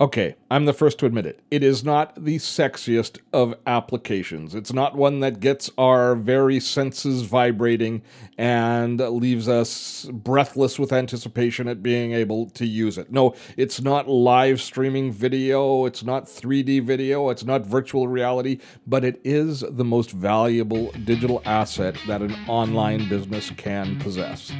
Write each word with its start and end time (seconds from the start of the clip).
Okay, 0.00 0.34
I'm 0.50 0.64
the 0.64 0.72
first 0.72 0.98
to 0.98 1.06
admit 1.06 1.24
it. 1.24 1.38
It 1.52 1.62
is 1.62 1.84
not 1.84 2.24
the 2.24 2.38
sexiest 2.38 3.18
of 3.32 3.54
applications. 3.64 4.52
It's 4.52 4.72
not 4.72 4.96
one 4.96 5.20
that 5.20 5.38
gets 5.38 5.70
our 5.78 6.16
very 6.16 6.58
senses 6.58 7.22
vibrating 7.22 8.02
and 8.36 8.98
leaves 8.98 9.48
us 9.48 10.06
breathless 10.12 10.80
with 10.80 10.92
anticipation 10.92 11.68
at 11.68 11.80
being 11.80 12.12
able 12.12 12.50
to 12.50 12.66
use 12.66 12.98
it. 12.98 13.12
No, 13.12 13.36
it's 13.56 13.80
not 13.80 14.08
live 14.08 14.60
streaming 14.60 15.12
video, 15.12 15.86
it's 15.86 16.02
not 16.02 16.24
3D 16.24 16.82
video, 16.82 17.30
it's 17.30 17.44
not 17.44 17.64
virtual 17.64 18.08
reality, 18.08 18.58
but 18.88 19.04
it 19.04 19.20
is 19.22 19.60
the 19.60 19.84
most 19.84 20.10
valuable 20.10 20.90
digital 21.04 21.40
asset 21.44 21.96
that 22.08 22.20
an 22.20 22.34
online 22.48 23.08
business 23.08 23.50
can 23.56 23.96
possess. 24.00 24.50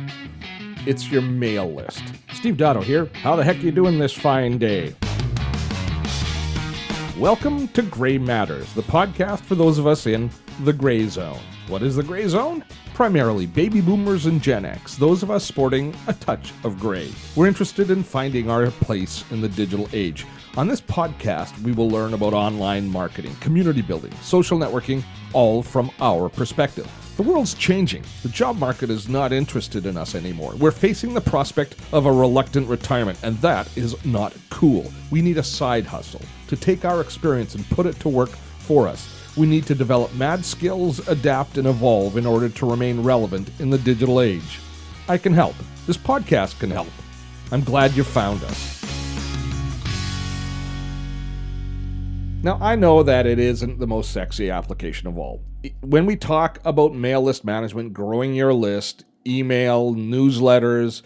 It's 0.86 1.10
your 1.10 1.22
mail 1.22 1.74
list. 1.74 2.04
Steve 2.34 2.56
Dotto 2.56 2.84
here. 2.84 3.10
How 3.14 3.34
the 3.34 3.42
heck 3.42 3.56
are 3.56 3.60
you 3.60 3.72
doing 3.72 3.98
this 3.98 4.12
fine 4.12 4.58
day? 4.58 4.94
Welcome 7.18 7.68
to 7.68 7.82
Gray 7.82 8.18
Matters, 8.18 8.72
the 8.72 8.82
podcast 8.82 9.42
for 9.42 9.54
those 9.54 9.78
of 9.78 9.86
us 9.86 10.08
in 10.08 10.30
the 10.64 10.72
gray 10.72 11.06
zone. 11.06 11.38
What 11.68 11.84
is 11.84 11.94
the 11.94 12.02
gray 12.02 12.26
zone? 12.26 12.64
Primarily 12.92 13.46
baby 13.46 13.80
boomers 13.80 14.26
and 14.26 14.42
Gen 14.42 14.64
X, 14.64 14.96
those 14.96 15.22
of 15.22 15.30
us 15.30 15.44
sporting 15.44 15.94
a 16.08 16.12
touch 16.12 16.52
of 16.64 16.80
gray. 16.80 17.12
We're 17.36 17.46
interested 17.46 17.92
in 17.92 18.02
finding 18.02 18.50
our 18.50 18.68
place 18.68 19.24
in 19.30 19.40
the 19.40 19.48
digital 19.48 19.88
age. 19.92 20.26
On 20.56 20.66
this 20.66 20.80
podcast, 20.80 21.56
we 21.62 21.70
will 21.70 21.88
learn 21.88 22.14
about 22.14 22.34
online 22.34 22.88
marketing, 22.88 23.36
community 23.36 23.80
building, 23.80 24.12
social 24.20 24.58
networking, 24.58 25.04
all 25.32 25.62
from 25.62 25.92
our 26.00 26.28
perspective. 26.28 26.90
The 27.16 27.22
world's 27.22 27.54
changing. 27.54 28.02
The 28.24 28.28
job 28.28 28.58
market 28.58 28.90
is 28.90 29.08
not 29.08 29.32
interested 29.32 29.86
in 29.86 29.96
us 29.96 30.16
anymore. 30.16 30.52
We're 30.56 30.72
facing 30.72 31.14
the 31.14 31.20
prospect 31.20 31.76
of 31.92 32.06
a 32.06 32.12
reluctant 32.12 32.68
retirement, 32.68 33.20
and 33.22 33.36
that 33.38 33.68
is 33.76 34.04
not 34.04 34.34
cool. 34.50 34.92
We 35.12 35.22
need 35.22 35.38
a 35.38 35.42
side 35.44 35.86
hustle 35.86 36.22
to 36.48 36.56
take 36.56 36.84
our 36.84 37.00
experience 37.00 37.54
and 37.54 37.64
put 37.70 37.86
it 37.86 38.00
to 38.00 38.08
work 38.08 38.30
for 38.30 38.88
us. 38.88 39.08
We 39.36 39.46
need 39.46 39.64
to 39.66 39.76
develop 39.76 40.12
mad 40.14 40.44
skills, 40.44 41.06
adapt, 41.06 41.56
and 41.56 41.68
evolve 41.68 42.16
in 42.16 42.26
order 42.26 42.48
to 42.48 42.66
remain 42.68 43.00
relevant 43.00 43.48
in 43.60 43.70
the 43.70 43.78
digital 43.78 44.20
age. 44.20 44.58
I 45.08 45.16
can 45.16 45.32
help. 45.32 45.54
This 45.86 45.96
podcast 45.96 46.58
can 46.58 46.72
help. 46.72 46.90
I'm 47.52 47.62
glad 47.62 47.92
you 47.92 48.02
found 48.02 48.42
us. 48.42 48.84
Now, 52.42 52.58
I 52.60 52.74
know 52.74 53.04
that 53.04 53.24
it 53.24 53.38
isn't 53.38 53.78
the 53.78 53.86
most 53.86 54.10
sexy 54.10 54.50
application 54.50 55.06
of 55.06 55.16
all. 55.16 55.44
When 55.80 56.04
we 56.04 56.16
talk 56.16 56.58
about 56.64 56.94
mail 56.94 57.22
list 57.22 57.44
management, 57.44 57.94
growing 57.94 58.34
your 58.34 58.52
list, 58.52 59.04
email, 59.26 59.94
newsletters, 59.94 61.02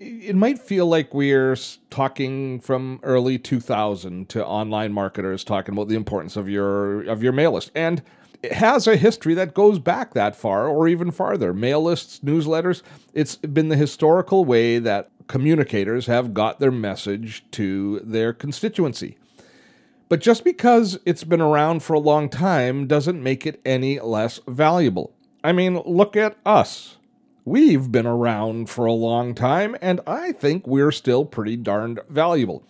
it 0.00 0.34
might 0.34 0.58
feel 0.58 0.86
like 0.86 1.14
we're 1.14 1.56
talking 1.90 2.58
from 2.58 2.98
early 3.02 3.38
2000 3.38 4.28
to 4.30 4.44
online 4.44 4.92
marketers 4.92 5.44
talking 5.44 5.74
about 5.74 5.88
the 5.88 5.94
importance 5.94 6.36
of 6.36 6.48
your 6.48 7.02
of 7.02 7.22
your 7.22 7.32
mail 7.32 7.52
list. 7.52 7.70
And 7.74 8.02
it 8.42 8.54
has 8.54 8.86
a 8.86 8.96
history 8.96 9.34
that 9.34 9.54
goes 9.54 9.78
back 9.78 10.14
that 10.14 10.34
far 10.34 10.66
or 10.66 10.88
even 10.88 11.10
farther. 11.10 11.52
Mail 11.52 11.82
lists, 11.82 12.20
newsletters, 12.20 12.82
it's 13.12 13.36
been 13.36 13.68
the 13.68 13.76
historical 13.76 14.44
way 14.44 14.78
that 14.78 15.10
communicators 15.28 16.06
have 16.06 16.34
got 16.34 16.58
their 16.58 16.72
message 16.72 17.44
to 17.52 18.00
their 18.00 18.32
constituency. 18.32 19.18
But 20.10 20.20
just 20.20 20.42
because 20.42 20.98
it's 21.06 21.22
been 21.22 21.40
around 21.40 21.84
for 21.84 21.94
a 21.94 22.00
long 22.00 22.28
time 22.28 22.88
doesn't 22.88 23.22
make 23.22 23.46
it 23.46 23.60
any 23.64 24.00
less 24.00 24.40
valuable. 24.48 25.14
I 25.44 25.52
mean, 25.52 25.80
look 25.86 26.16
at 26.16 26.36
us. 26.44 26.96
We've 27.44 27.92
been 27.92 28.08
around 28.08 28.68
for 28.68 28.86
a 28.86 28.92
long 28.92 29.36
time, 29.36 29.76
and 29.80 30.00
I 30.08 30.32
think 30.32 30.66
we're 30.66 30.90
still 30.90 31.24
pretty 31.24 31.54
darned 31.54 32.00
valuable. 32.08 32.64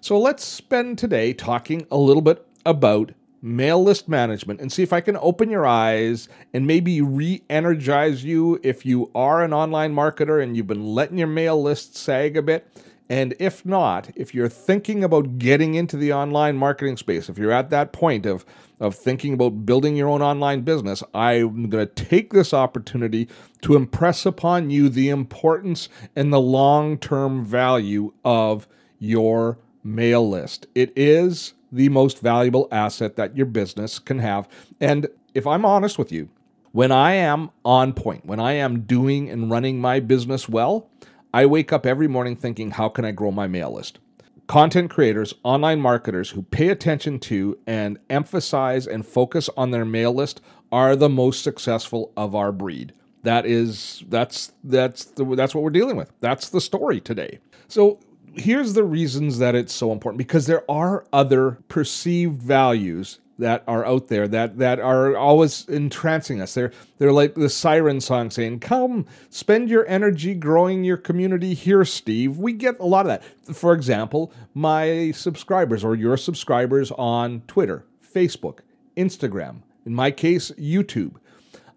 So 0.00 0.16
let's 0.16 0.44
spend 0.44 0.96
today 0.96 1.32
talking 1.32 1.84
a 1.90 1.98
little 1.98 2.22
bit 2.22 2.46
about 2.64 3.10
mail 3.42 3.82
list 3.82 4.08
management 4.08 4.60
and 4.60 4.72
see 4.72 4.84
if 4.84 4.92
I 4.92 5.00
can 5.00 5.16
open 5.16 5.50
your 5.50 5.66
eyes 5.66 6.28
and 6.52 6.64
maybe 6.64 7.00
re 7.00 7.42
energize 7.50 8.22
you 8.22 8.60
if 8.62 8.86
you 8.86 9.10
are 9.16 9.42
an 9.42 9.52
online 9.52 9.92
marketer 9.96 10.40
and 10.40 10.56
you've 10.56 10.68
been 10.68 10.94
letting 10.94 11.18
your 11.18 11.26
mail 11.26 11.60
list 11.60 11.96
sag 11.96 12.36
a 12.36 12.42
bit 12.42 12.68
and 13.08 13.34
if 13.38 13.66
not, 13.66 14.10
if 14.16 14.34
you're 14.34 14.48
thinking 14.48 15.04
about 15.04 15.38
getting 15.38 15.74
into 15.74 15.96
the 15.96 16.12
online 16.12 16.56
marketing 16.56 16.96
space, 16.96 17.28
if 17.28 17.36
you're 17.36 17.52
at 17.52 17.68
that 17.70 17.92
point 17.92 18.24
of, 18.24 18.46
of 18.80 18.94
thinking 18.94 19.34
about 19.34 19.66
building 19.66 19.94
your 19.94 20.08
own 20.08 20.22
online 20.22 20.62
business, 20.62 21.02
I'm 21.12 21.68
going 21.68 21.86
to 21.86 21.94
take 21.94 22.32
this 22.32 22.54
opportunity 22.54 23.28
to 23.60 23.76
impress 23.76 24.24
upon 24.24 24.70
you 24.70 24.88
the 24.88 25.10
importance 25.10 25.90
and 26.16 26.32
the 26.32 26.40
long 26.40 26.96
term 26.96 27.44
value 27.44 28.14
of 28.24 28.66
your 28.98 29.58
mail 29.82 30.28
list. 30.28 30.66
It 30.74 30.90
is 30.96 31.52
the 31.70 31.90
most 31.90 32.20
valuable 32.20 32.68
asset 32.72 33.16
that 33.16 33.36
your 33.36 33.46
business 33.46 33.98
can 33.98 34.20
have. 34.20 34.48
And 34.80 35.08
if 35.34 35.46
I'm 35.46 35.66
honest 35.66 35.98
with 35.98 36.10
you, 36.10 36.30
when 36.72 36.90
I 36.90 37.12
am 37.12 37.50
on 37.64 37.92
point, 37.92 38.24
when 38.24 38.40
I 38.40 38.52
am 38.54 38.80
doing 38.80 39.28
and 39.28 39.50
running 39.50 39.80
my 39.80 40.00
business 40.00 40.48
well, 40.48 40.88
I 41.34 41.46
wake 41.46 41.72
up 41.72 41.84
every 41.84 42.06
morning 42.06 42.36
thinking, 42.36 42.70
how 42.70 42.88
can 42.88 43.04
I 43.04 43.10
grow 43.10 43.32
my 43.32 43.48
mail 43.48 43.74
list? 43.74 43.98
Content 44.46 44.88
creators, 44.88 45.34
online 45.42 45.80
marketers 45.80 46.30
who 46.30 46.42
pay 46.42 46.68
attention 46.68 47.18
to 47.18 47.58
and 47.66 47.98
emphasize 48.08 48.86
and 48.86 49.04
focus 49.04 49.50
on 49.56 49.72
their 49.72 49.84
mail 49.84 50.14
list 50.14 50.40
are 50.70 50.94
the 50.94 51.08
most 51.08 51.42
successful 51.42 52.12
of 52.16 52.36
our 52.36 52.52
breed. 52.52 52.92
That 53.24 53.46
is 53.46 54.04
that's 54.08 54.52
that's 54.62 55.06
the, 55.06 55.24
that's 55.34 55.56
what 55.56 55.64
we're 55.64 55.70
dealing 55.70 55.96
with. 55.96 56.12
That's 56.20 56.50
the 56.50 56.60
story 56.60 57.00
today. 57.00 57.40
So 57.66 57.98
here's 58.34 58.74
the 58.74 58.84
reasons 58.84 59.38
that 59.38 59.56
it's 59.56 59.72
so 59.74 59.90
important 59.90 60.18
because 60.18 60.46
there 60.46 60.62
are 60.70 61.04
other 61.12 61.58
perceived 61.66 62.40
values 62.40 63.18
that 63.38 63.64
are 63.66 63.84
out 63.84 64.08
there 64.08 64.28
that 64.28 64.58
that 64.58 64.78
are 64.80 65.16
always 65.16 65.68
entrancing 65.68 66.40
us. 66.40 66.54
They're 66.54 66.72
they're 66.98 67.12
like 67.12 67.34
the 67.34 67.48
siren 67.48 68.00
song 68.00 68.30
saying, 68.30 68.60
"Come, 68.60 69.06
spend 69.30 69.68
your 69.68 69.86
energy 69.86 70.34
growing 70.34 70.84
your 70.84 70.96
community 70.96 71.54
here, 71.54 71.84
Steve." 71.84 72.38
We 72.38 72.52
get 72.52 72.78
a 72.78 72.86
lot 72.86 73.06
of 73.06 73.08
that. 73.08 73.54
For 73.54 73.72
example, 73.72 74.32
my 74.54 75.10
subscribers 75.12 75.84
or 75.84 75.94
your 75.94 76.16
subscribers 76.16 76.92
on 76.92 77.42
Twitter, 77.46 77.84
Facebook, 78.14 78.60
Instagram, 78.96 79.62
in 79.84 79.94
my 79.94 80.10
case, 80.10 80.50
YouTube. 80.52 81.14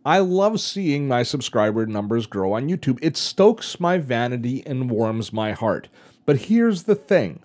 I 0.06 0.20
love 0.20 0.62
seeing 0.62 1.08
my 1.08 1.24
subscriber 1.24 1.86
numbers 1.86 2.28
grow 2.28 2.54
on 2.54 2.70
YouTube. 2.70 2.98
It 3.02 3.18
stokes 3.18 3.78
my 3.78 3.98
vanity 3.98 4.64
and 4.66 4.90
warms 4.90 5.34
my 5.34 5.52
heart. 5.52 5.90
But 6.26 6.44
here's 6.44 6.84
the 6.84 6.96
thing 6.96 7.42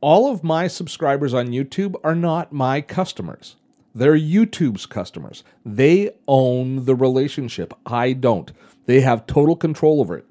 all 0.00 0.30
of 0.30 0.42
my 0.42 0.66
subscribers 0.66 1.34
on 1.34 1.48
YouTube 1.48 1.94
are 2.02 2.14
not 2.14 2.52
my 2.52 2.80
customers. 2.80 3.56
They're 3.94 4.16
YouTube's 4.16 4.86
customers. 4.86 5.42
They 5.64 6.12
own 6.28 6.84
the 6.84 6.94
relationship. 6.94 7.74
I 7.84 8.12
don't. 8.12 8.52
They 8.86 9.00
have 9.00 9.26
total 9.26 9.56
control 9.56 10.00
over 10.00 10.16
it. 10.16 10.26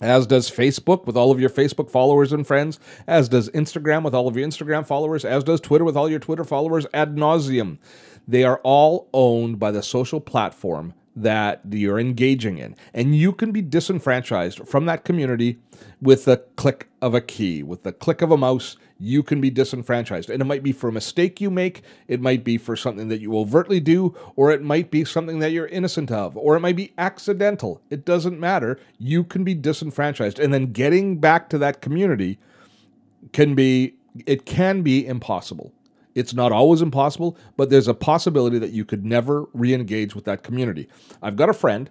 As 0.00 0.26
does 0.26 0.50
Facebook 0.50 1.06
with 1.06 1.16
all 1.16 1.30
of 1.30 1.40
your 1.40 1.48
Facebook 1.48 1.90
followers 1.90 2.32
and 2.32 2.46
friends, 2.46 2.78
as 3.06 3.28
does 3.28 3.48
Instagram 3.50 4.02
with 4.02 4.14
all 4.14 4.28
of 4.28 4.36
your 4.36 4.46
Instagram 4.46 4.86
followers, 4.86 5.24
as 5.24 5.42
does 5.44 5.60
Twitter 5.60 5.84
with 5.84 5.96
all 5.96 6.10
your 6.10 6.18
Twitter 6.18 6.44
followers 6.44 6.86
ad 6.92 7.16
nauseum. 7.16 7.78
They 8.28 8.44
are 8.44 8.60
all 8.62 9.08
owned 9.14 9.58
by 9.58 9.70
the 9.70 9.82
social 9.82 10.20
platform 10.20 10.92
that 11.16 11.62
you're 11.70 11.98
engaging 11.98 12.58
in. 12.58 12.76
And 12.92 13.16
you 13.16 13.32
can 13.32 13.50
be 13.50 13.62
disenfranchised 13.62 14.68
from 14.68 14.84
that 14.84 15.04
community 15.04 15.58
with 16.00 16.26
the 16.26 16.36
click 16.56 16.88
of 17.00 17.14
a 17.14 17.22
key, 17.22 17.62
with 17.62 17.82
the 17.82 17.92
click 17.92 18.20
of 18.20 18.30
a 18.30 18.36
mouse. 18.36 18.76
You 18.98 19.22
can 19.22 19.40
be 19.40 19.50
disenfranchised. 19.50 20.28
And 20.28 20.42
it 20.42 20.44
might 20.44 20.62
be 20.62 20.72
for 20.72 20.88
a 20.88 20.92
mistake 20.92 21.40
you 21.40 21.50
make, 21.50 21.82
it 22.06 22.20
might 22.20 22.44
be 22.44 22.58
for 22.58 22.76
something 22.76 23.08
that 23.08 23.20
you 23.20 23.36
overtly 23.36 23.80
do, 23.80 24.14
or 24.36 24.50
it 24.50 24.62
might 24.62 24.90
be 24.90 25.04
something 25.04 25.38
that 25.38 25.52
you're 25.52 25.66
innocent 25.68 26.10
of, 26.10 26.36
or 26.36 26.54
it 26.54 26.60
might 26.60 26.76
be 26.76 26.92
accidental. 26.98 27.80
It 27.88 28.04
doesn't 28.04 28.38
matter. 28.38 28.78
You 28.98 29.24
can 29.24 29.42
be 29.42 29.54
disenfranchised. 29.54 30.38
And 30.38 30.52
then 30.52 30.72
getting 30.72 31.18
back 31.18 31.48
to 31.50 31.58
that 31.58 31.80
community 31.80 32.38
can 33.32 33.54
be, 33.54 33.94
it 34.26 34.44
can 34.44 34.82
be 34.82 35.06
impossible. 35.06 35.72
It's 36.16 36.32
not 36.32 36.50
always 36.50 36.80
impossible, 36.80 37.36
but 37.58 37.68
there's 37.68 37.88
a 37.88 37.94
possibility 37.94 38.58
that 38.58 38.70
you 38.70 38.86
could 38.86 39.04
never 39.04 39.44
re 39.52 39.74
engage 39.74 40.14
with 40.14 40.24
that 40.24 40.42
community. 40.42 40.88
I've 41.22 41.36
got 41.36 41.50
a 41.50 41.52
friend 41.52 41.90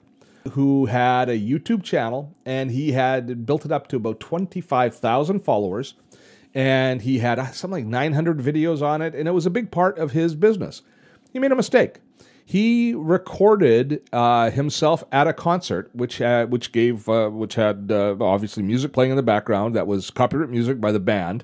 who 0.52 0.88
had 0.88 1.30
a 1.30 1.38
YouTube 1.38 1.84
channel 1.84 2.36
and 2.44 2.72
he 2.72 2.92
had 2.92 3.46
built 3.46 3.66
it 3.66 3.72
up 3.72 3.88
to 3.90 3.98
about 3.98 4.20
25,000 4.20 5.40
followers 5.42 5.94
and 6.56 7.04
he 7.04 7.20
had 7.20 7.38
uh, 7.38 7.52
something 7.52 7.84
like 7.84 7.92
900 7.92 8.40
videos 8.40 8.82
on 8.82 9.02
it 9.04 9.14
and 9.14 9.28
it 9.28 9.32
was 9.32 9.46
a 9.46 9.52
big 9.52 9.70
part 9.70 9.98
of 10.00 10.12
his 10.12 10.36
business. 10.36 10.82
He 11.32 11.38
made 11.38 11.52
a 11.52 11.56
mistake. 11.56 12.00
He 12.44 12.96
recorded 12.96 14.08
uh, 14.12 14.50
himself 14.50 15.04
at 15.12 15.28
a 15.28 15.34
concert, 15.34 15.90
which 15.94 16.18
had, 16.20 16.52
which 16.52 16.72
gave 16.72 17.08
uh, 17.10 17.30
which 17.30 17.56
had 17.56 17.92
uh, 17.92 18.16
obviously 18.20 18.64
music 18.64 18.92
playing 18.92 19.12
in 19.12 19.18
the 19.18 19.24
background 19.24 19.76
that 19.76 19.88
was 19.88 20.10
copyright 20.12 20.50
music 20.50 20.80
by 20.80 20.92
the 20.92 21.00
band, 21.00 21.44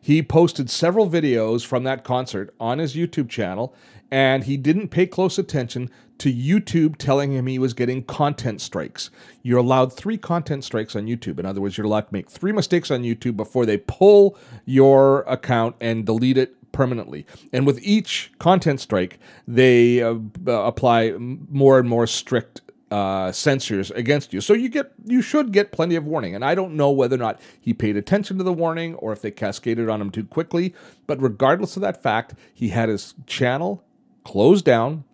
he 0.00 0.22
posted 0.22 0.70
several 0.70 1.08
videos 1.08 1.64
from 1.64 1.84
that 1.84 2.04
concert 2.04 2.54
on 2.58 2.78
his 2.78 2.94
YouTube 2.94 3.28
channel, 3.28 3.74
and 4.10 4.44
he 4.44 4.56
didn't 4.56 4.88
pay 4.88 5.06
close 5.06 5.38
attention 5.38 5.90
to 6.18 6.32
YouTube 6.32 6.96
telling 6.96 7.32
him 7.32 7.46
he 7.46 7.58
was 7.58 7.72
getting 7.72 8.02
content 8.04 8.60
strikes. 8.60 9.10
You're 9.42 9.58
allowed 9.58 9.92
three 9.92 10.18
content 10.18 10.64
strikes 10.64 10.94
on 10.94 11.06
YouTube. 11.06 11.38
In 11.38 11.46
other 11.46 11.60
words, 11.60 11.78
you're 11.78 11.86
allowed 11.86 12.08
to 12.08 12.12
make 12.12 12.28
three 12.28 12.52
mistakes 12.52 12.90
on 12.90 13.02
YouTube 13.02 13.36
before 13.36 13.64
they 13.64 13.78
pull 13.78 14.36
your 14.66 15.22
account 15.22 15.76
and 15.80 16.04
delete 16.04 16.36
it 16.36 16.56
permanently. 16.72 17.26
And 17.52 17.66
with 17.66 17.80
each 17.82 18.32
content 18.38 18.80
strike, 18.80 19.18
they 19.48 20.02
uh, 20.02 20.16
apply 20.46 21.12
more 21.18 21.78
and 21.78 21.88
more 21.88 22.06
strict 22.06 22.60
uh, 22.90 23.30
censors 23.30 23.90
against 23.92 24.32
you. 24.32 24.40
So 24.40 24.52
you 24.52 24.68
get 24.68 24.92
you 25.04 25.22
should 25.22 25.52
get 25.52 25.72
plenty 25.72 25.94
of 25.94 26.04
warning. 26.04 26.34
And 26.34 26.44
I 26.44 26.54
don't 26.54 26.74
know 26.74 26.90
whether 26.90 27.14
or 27.14 27.20
not 27.20 27.40
he 27.60 27.72
paid 27.72 27.96
attention 27.96 28.38
to 28.38 28.44
the 28.44 28.52
warning 28.52 28.94
or 28.96 29.12
if 29.12 29.22
they 29.22 29.30
cascaded 29.30 29.88
on 29.88 30.00
him 30.00 30.10
too 30.10 30.24
quickly. 30.24 30.74
But 31.06 31.22
regardless 31.22 31.76
of 31.76 31.82
that 31.82 32.02
fact, 32.02 32.34
he 32.52 32.68
had 32.68 32.88
his 32.88 33.14
channel 33.26 33.84
closed 34.24 34.64
down 34.64 35.04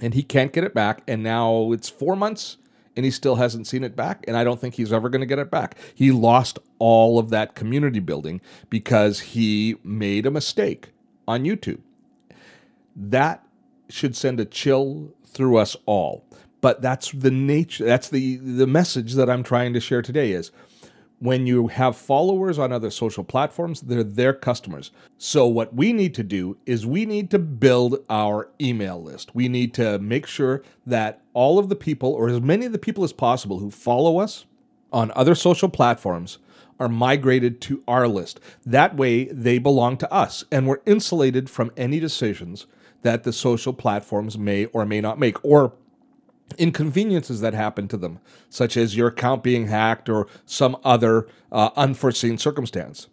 and 0.00 0.14
he 0.14 0.22
can't 0.22 0.52
get 0.52 0.64
it 0.64 0.74
back. 0.74 1.02
And 1.08 1.22
now 1.22 1.72
it's 1.72 1.88
four 1.88 2.16
months 2.16 2.58
and 2.96 3.04
he 3.04 3.10
still 3.10 3.36
hasn't 3.36 3.66
seen 3.66 3.84
it 3.84 3.96
back. 3.96 4.24
And 4.26 4.36
I 4.36 4.44
don't 4.44 4.60
think 4.60 4.74
he's 4.74 4.92
ever 4.92 5.08
going 5.08 5.20
to 5.20 5.26
get 5.26 5.38
it 5.38 5.50
back. 5.50 5.76
He 5.94 6.10
lost 6.10 6.58
all 6.78 7.18
of 7.18 7.30
that 7.30 7.54
community 7.54 8.00
building 8.00 8.40
because 8.70 9.20
he 9.20 9.76
made 9.82 10.26
a 10.26 10.30
mistake 10.30 10.92
on 11.28 11.44
YouTube. 11.44 11.80
That 12.94 13.46
should 13.88 14.16
send 14.16 14.40
a 14.40 14.44
chill 14.44 15.14
through 15.26 15.58
us 15.58 15.76
all. 15.86 16.24
But 16.60 16.82
that's 16.82 17.10
the 17.12 17.30
nature, 17.30 17.84
that's 17.84 18.08
the, 18.08 18.36
the 18.36 18.66
message 18.66 19.14
that 19.14 19.30
I'm 19.30 19.42
trying 19.42 19.72
to 19.74 19.80
share 19.80 20.02
today 20.02 20.32
is 20.32 20.50
when 21.18 21.46
you 21.46 21.68
have 21.68 21.96
followers 21.96 22.58
on 22.58 22.72
other 22.72 22.90
social 22.90 23.24
platforms, 23.24 23.80
they're 23.80 24.04
their 24.04 24.32
customers. 24.32 24.90
So, 25.16 25.46
what 25.46 25.74
we 25.74 25.92
need 25.92 26.14
to 26.14 26.22
do 26.22 26.58
is 26.66 26.86
we 26.86 27.06
need 27.06 27.30
to 27.30 27.38
build 27.38 28.04
our 28.10 28.50
email 28.60 29.02
list. 29.02 29.34
We 29.34 29.48
need 29.48 29.72
to 29.74 29.98
make 29.98 30.26
sure 30.26 30.62
that 30.84 31.22
all 31.32 31.58
of 31.58 31.68
the 31.68 31.76
people, 31.76 32.12
or 32.12 32.28
as 32.28 32.40
many 32.40 32.66
of 32.66 32.72
the 32.72 32.78
people 32.78 33.04
as 33.04 33.12
possible 33.12 33.58
who 33.58 33.70
follow 33.70 34.18
us 34.18 34.44
on 34.92 35.10
other 35.14 35.34
social 35.34 35.68
platforms, 35.68 36.38
are 36.78 36.88
migrated 36.88 37.60
to 37.62 37.82
our 37.88 38.06
list. 38.06 38.38
That 38.64 38.96
way, 38.96 39.24
they 39.24 39.58
belong 39.58 39.96
to 39.98 40.12
us, 40.12 40.44
and 40.52 40.66
we're 40.66 40.80
insulated 40.84 41.48
from 41.48 41.72
any 41.76 41.98
decisions 41.98 42.66
that 43.02 43.24
the 43.24 43.32
social 43.32 43.72
platforms 43.72 44.36
may 44.36 44.66
or 44.66 44.84
may 44.84 45.00
not 45.00 45.18
make, 45.18 45.42
or 45.42 45.72
inconveniences 46.58 47.40
that 47.40 47.54
happen 47.54 47.88
to 47.88 47.96
them, 47.96 48.20
such 48.48 48.76
as 48.76 48.96
your 48.96 49.08
account 49.08 49.42
being 49.42 49.66
hacked 49.66 50.08
or 50.08 50.26
some 50.44 50.76
other 50.84 51.28
uh, 51.52 51.70
unforeseen 51.76 52.38
circumstance. 52.38 53.08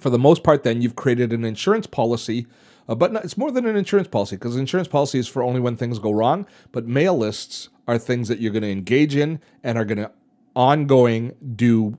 For 0.00 0.10
the 0.10 0.18
most 0.18 0.42
part, 0.42 0.62
then 0.62 0.82
you've 0.82 0.96
created 0.96 1.32
an 1.32 1.44
insurance 1.44 1.86
policy, 1.86 2.46
uh, 2.88 2.94
but 2.94 3.12
not, 3.12 3.24
it's 3.24 3.38
more 3.38 3.50
than 3.50 3.66
an 3.66 3.76
insurance 3.76 4.08
policy 4.08 4.36
because 4.36 4.56
insurance 4.56 4.88
policy 4.88 5.18
is 5.18 5.28
for 5.28 5.42
only 5.42 5.60
when 5.60 5.76
things 5.76 5.98
go 5.98 6.10
wrong. 6.10 6.46
But 6.72 6.86
mail 6.86 7.16
lists 7.16 7.68
are 7.88 7.98
things 7.98 8.28
that 8.28 8.40
you're 8.40 8.52
going 8.52 8.62
to 8.62 8.70
engage 8.70 9.16
in 9.16 9.40
and 9.62 9.78
are 9.78 9.84
going 9.84 9.98
to 9.98 10.10
ongoing 10.54 11.34
do 11.54 11.98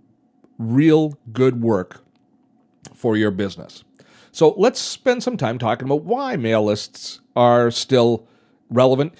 real 0.58 1.18
good 1.32 1.62
work 1.62 2.02
for 2.94 3.16
your 3.16 3.32
business. 3.32 3.84
So 4.32 4.54
let's 4.58 4.80
spend 4.80 5.24
some 5.24 5.38
time 5.38 5.58
talking 5.58 5.88
about 5.88 6.04
why 6.04 6.36
mail 6.36 6.64
lists 6.64 7.22
are 7.36 7.72
still 7.72 8.28
relevant 8.70 9.14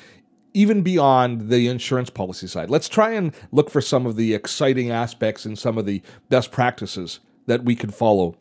even 0.54 0.82
beyond 0.82 1.50
the 1.50 1.68
insurance 1.68 2.10
policy 2.10 2.48
side. 2.48 2.70
Let's 2.70 2.90
try 2.90 3.12
and 3.12 3.34
look 3.52 3.70
for 3.70 3.82
some 3.82 4.06
of 4.06 4.16
the 4.16 4.34
exciting 4.34 4.92
aspects 4.92 5.46
and 5.46 5.58
some 5.58 5.78
of 5.78 5.86
the 5.86 6.02
best 6.30 6.52
practices 6.52 7.20
that 7.46 7.64
we 7.64 7.76
can 7.76 7.92
follow 7.92 8.36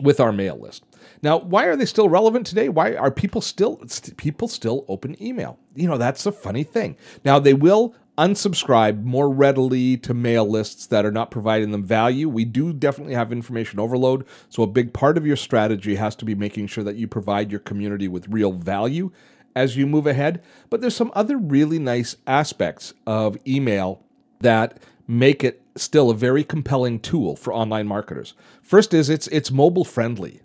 with 0.00 0.20
our 0.20 0.32
mail 0.32 0.58
list. 0.58 0.84
Now, 1.22 1.38
why 1.38 1.64
are 1.64 1.76
they 1.76 1.86
still 1.86 2.08
relevant 2.08 2.46
today? 2.46 2.68
Why 2.68 2.94
are 2.94 3.10
people 3.10 3.40
still 3.40 3.80
people 4.16 4.48
still 4.48 4.84
open 4.88 5.20
email? 5.22 5.58
You 5.74 5.88
know, 5.88 5.98
that's 5.98 6.26
a 6.26 6.32
funny 6.32 6.64
thing. 6.64 6.96
Now, 7.24 7.38
they 7.38 7.54
will 7.54 7.94
unsubscribe 8.16 9.04
more 9.04 9.30
readily 9.30 9.96
to 9.96 10.12
mail 10.12 10.48
lists 10.48 10.86
that 10.86 11.06
are 11.06 11.12
not 11.12 11.30
providing 11.30 11.70
them 11.70 11.84
value. 11.84 12.28
We 12.28 12.44
do 12.44 12.72
definitely 12.72 13.14
have 13.14 13.30
information 13.30 13.78
overload, 13.78 14.26
so 14.48 14.64
a 14.64 14.66
big 14.66 14.92
part 14.92 15.16
of 15.16 15.24
your 15.24 15.36
strategy 15.36 15.94
has 15.94 16.16
to 16.16 16.24
be 16.24 16.34
making 16.34 16.66
sure 16.66 16.82
that 16.82 16.96
you 16.96 17.06
provide 17.06 17.52
your 17.52 17.60
community 17.60 18.08
with 18.08 18.28
real 18.28 18.52
value 18.52 19.12
as 19.54 19.76
you 19.76 19.86
move 19.86 20.06
ahead. 20.06 20.42
But 20.70 20.80
there's 20.80 20.96
some 20.96 21.12
other 21.14 21.36
really 21.36 21.78
nice 21.78 22.16
aspects 22.26 22.94
of 23.06 23.36
email 23.46 24.02
that 24.40 24.78
make 25.06 25.42
it 25.42 25.62
still 25.76 26.10
a 26.10 26.14
very 26.14 26.44
compelling 26.44 27.00
tool 27.00 27.36
for 27.36 27.52
online 27.52 27.86
marketers. 27.86 28.34
First 28.62 28.92
is 28.92 29.08
it's 29.08 29.26
it's 29.28 29.50
mobile 29.50 29.84
friendly. 29.84 30.42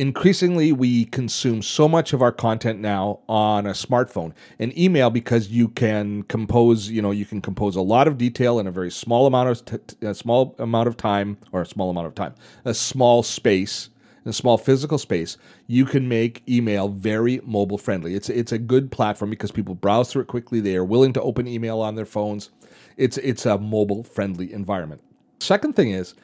Increasingly, 0.00 0.70
we 0.70 1.06
consume 1.06 1.60
so 1.60 1.88
much 1.88 2.12
of 2.12 2.22
our 2.22 2.30
content 2.30 2.78
now 2.78 3.18
on 3.28 3.66
a 3.66 3.70
smartphone 3.70 4.32
and 4.60 4.76
email 4.78 5.10
because 5.10 5.48
you 5.48 5.66
can 5.66 6.22
compose, 6.22 6.88
you 6.88 7.02
know, 7.02 7.10
you 7.10 7.26
can 7.26 7.40
compose 7.40 7.74
a 7.74 7.80
lot 7.80 8.06
of 8.06 8.16
detail 8.16 8.60
in 8.60 8.68
a 8.68 8.70
very 8.70 8.92
small 8.92 9.26
amount 9.26 9.48
of 9.48 9.64
t- 9.64 10.06
a 10.06 10.14
small 10.14 10.54
amount 10.60 10.86
of 10.86 10.96
time 10.96 11.36
or 11.50 11.62
a 11.62 11.66
small 11.66 11.90
amount 11.90 12.06
of 12.06 12.14
time, 12.14 12.32
a 12.64 12.74
small 12.74 13.24
space 13.24 13.90
in 14.28 14.30
a 14.30 14.34
small 14.34 14.58
physical 14.58 14.98
space, 14.98 15.38
you 15.66 15.86
can 15.86 16.06
make 16.06 16.42
email 16.46 16.88
very 16.88 17.40
mobile 17.44 17.78
friendly. 17.78 18.14
It's 18.14 18.28
it's 18.28 18.52
a 18.52 18.58
good 18.58 18.92
platform 18.92 19.30
because 19.30 19.50
people 19.50 19.74
browse 19.74 20.12
through 20.12 20.22
it 20.22 20.28
quickly. 20.28 20.60
They 20.60 20.76
are 20.76 20.84
willing 20.84 21.14
to 21.14 21.22
open 21.22 21.48
email 21.48 21.80
on 21.80 21.94
their 21.94 22.04
phones. 22.04 22.50
It's 22.98 23.16
it's 23.16 23.46
a 23.46 23.56
mobile 23.56 24.04
friendly 24.04 24.52
environment. 24.52 25.00
Second 25.40 25.76
thing 25.76 25.90
is 25.90 26.14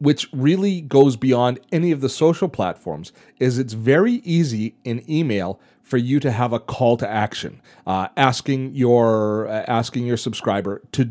which 0.00 0.28
really 0.32 0.80
goes 0.80 1.16
beyond 1.16 1.58
any 1.72 1.90
of 1.90 2.00
the 2.00 2.08
social 2.08 2.48
platforms 2.48 3.12
is 3.40 3.58
it's 3.58 3.72
very 3.72 4.14
easy 4.24 4.76
in 4.84 5.08
email 5.10 5.60
for 5.82 5.96
you 5.96 6.20
to 6.20 6.30
have 6.30 6.52
a 6.52 6.60
call 6.60 6.96
to 6.96 7.08
action 7.08 7.60
uh, 7.84 8.06
asking 8.16 8.74
your 8.74 9.48
uh, 9.48 9.64
asking 9.68 10.06
your 10.06 10.16
subscriber 10.16 10.82
to 10.92 11.10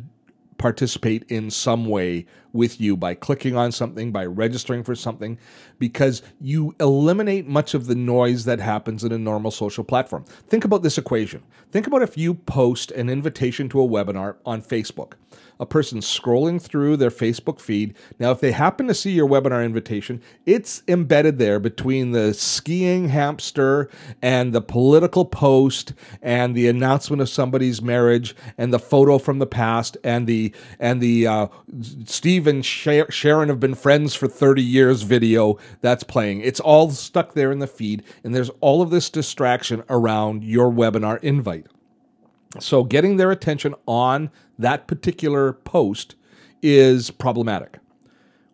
participate 0.57 1.24
in 1.30 1.50
some 1.50 1.86
way 1.86 2.25
with 2.54 2.81
you 2.81 2.98
by 2.98 3.13
clicking 3.13 3.56
on 3.56 3.71
something, 3.71 4.12
by 4.12 4.25
registering 4.25 4.83
for 4.83 4.95
something, 4.95 5.38
because 5.77 6.21
you 6.42 6.75
eliminate 6.80 7.48
much 7.48 7.74
of 7.74 7.86
the 7.86 7.95
noise 7.95 8.45
that 8.45 8.59
happens 8.59 9.04
in 9.04 9.12
a 9.12 9.18
normal 9.18 9.51
social 9.51 9.83
platform. 9.83 10.25
Think 10.48 10.65
about 10.65 10.83
this 10.83 10.98
equation. 10.98 11.44
Think 11.71 11.88
about 11.88 12.01
if 12.01 12.18
you 12.18 12.33
post 12.33 12.92
an 12.92 13.09
invitation 13.09 13.69
to 13.69 13.81
a 13.81 13.88
webinar 13.88 14.38
on 14.45 14.62
Facebook 14.62 15.13
a 15.59 15.65
person 15.65 16.00
scrolling 16.00 16.62
through 16.62 16.98
their 16.98 17.09
Facebook 17.09 17.59
feed. 17.59 17.95
Now, 18.19 18.31
if 18.31 18.39
they 18.39 18.51
happen 18.51 18.88
to 18.88 18.94
see 18.94 19.12
your 19.12 19.27
webinar 19.27 19.65
invitation, 19.65 20.21
it's 20.45 20.83
embedded 20.88 21.39
there 21.39 21.59
between 21.59 22.12
the 22.12 22.33
skiing 22.33 23.09
hamster 23.09 23.89
and 24.21 24.54
the 24.54 24.62
political 24.62 25.25
post 25.25 25.94
and 26.21 26.56
the 26.56 26.68
announcement 26.68 27.21
of 27.21 27.30
somebody's 27.30 27.81
marriage 27.81 28.36
and 28.57 28.74
the 28.74 28.80
photo 28.80 29.18
from 29.18 29.39
the 29.39 29.48
past 29.48 29.98
and 30.04 30.27
the 30.27 30.54
and 30.80 31.01
the 31.01 31.27
uh, 31.27 31.48
Steve 32.06 32.48
and 32.48 32.65
Sharon 32.65 33.50
have 33.50 33.59
been 33.59 33.76
friends 33.76 34.16
for 34.16 34.28
30 34.28 34.61
years 34.61 35.02
video 35.02 35.57
that's 35.81 36.04
playing. 36.04 36.42
It's 36.42 36.59
all 36.59 36.90
stuck 36.92 37.33
there 37.33 37.52
in 37.52 37.59
the 37.59 37.68
feed, 37.68 38.04
and 38.23 38.35
there's 38.35 38.52
all 38.61 38.81
of 38.81 38.90
this 38.90 39.09
distraction 39.09 39.83
around 39.90 40.44
your 40.44 40.71
webinar 40.71 41.21
invite. 41.23 41.68
So 42.59 42.83
getting 42.83 43.18
their 43.18 43.31
attention 43.31 43.76
on 43.85 44.31
that 44.59 44.87
particular 44.87 45.54
post 45.54 46.16
is 46.61 47.11
problematic. 47.11 47.80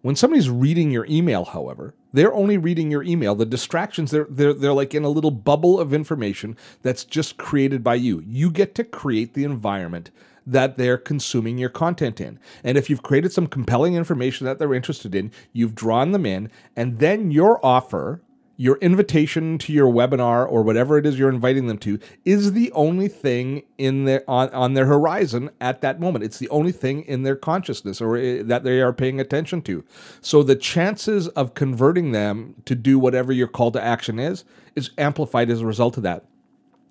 When 0.01 0.15
somebody's 0.15 0.49
reading 0.49 0.91
your 0.91 1.05
email, 1.09 1.45
however, 1.45 1.95
they're 2.11 2.33
only 2.33 2.57
reading 2.57 2.91
your 2.91 3.03
email. 3.03 3.35
The 3.35 3.45
distractions, 3.45 4.11
they're, 4.11 4.27
they're, 4.29 4.53
they're 4.53 4.73
like 4.73 4.93
in 4.93 5.03
a 5.03 5.09
little 5.09 5.31
bubble 5.31 5.79
of 5.79 5.93
information 5.93 6.57
that's 6.81 7.05
just 7.05 7.37
created 7.37 7.83
by 7.83 7.95
you. 7.95 8.21
You 8.27 8.51
get 8.51 8.75
to 8.75 8.83
create 8.83 9.33
the 9.33 9.45
environment 9.45 10.11
that 10.45 10.77
they're 10.77 10.97
consuming 10.97 11.57
your 11.57 11.69
content 11.69 12.19
in. 12.19 12.37
And 12.63 12.77
if 12.77 12.89
you've 12.89 13.01
created 13.01 13.31
some 13.31 13.47
compelling 13.47 13.95
information 13.95 14.45
that 14.45 14.59
they're 14.59 14.73
interested 14.73 15.15
in, 15.15 15.31
you've 15.53 15.73
drawn 15.73 16.11
them 16.11 16.25
in, 16.25 16.51
and 16.75 16.99
then 16.99 17.31
your 17.31 17.65
offer 17.65 18.21
your 18.55 18.77
invitation 18.77 19.57
to 19.57 19.73
your 19.73 19.91
webinar 19.91 20.47
or 20.49 20.61
whatever 20.61 20.97
it 20.97 21.05
is 21.05 21.17
you're 21.17 21.29
inviting 21.29 21.67
them 21.67 21.77
to 21.79 21.99
is 22.23 22.53
the 22.53 22.71
only 22.73 23.07
thing 23.07 23.63
in 23.77 24.05
their 24.05 24.23
on, 24.27 24.49
on 24.49 24.73
their 24.73 24.85
horizon 24.85 25.49
at 25.59 25.81
that 25.81 25.99
moment. 25.99 26.23
It's 26.23 26.39
the 26.39 26.49
only 26.49 26.71
thing 26.71 27.01
in 27.03 27.23
their 27.23 27.35
consciousness 27.35 27.99
or 27.99 28.17
uh, 28.17 28.43
that 28.43 28.63
they 28.63 28.81
are 28.81 28.93
paying 28.93 29.19
attention 29.19 29.61
to. 29.63 29.83
So 30.21 30.43
the 30.43 30.55
chances 30.55 31.27
of 31.29 31.55
converting 31.55 32.11
them 32.11 32.55
to 32.65 32.75
do 32.75 32.99
whatever 32.99 33.31
your 33.31 33.47
call 33.47 33.71
to 33.71 33.83
action 33.83 34.19
is 34.19 34.43
is 34.75 34.91
amplified 34.97 35.49
as 35.49 35.61
a 35.61 35.65
result 35.65 35.97
of 35.97 36.03
that 36.03 36.25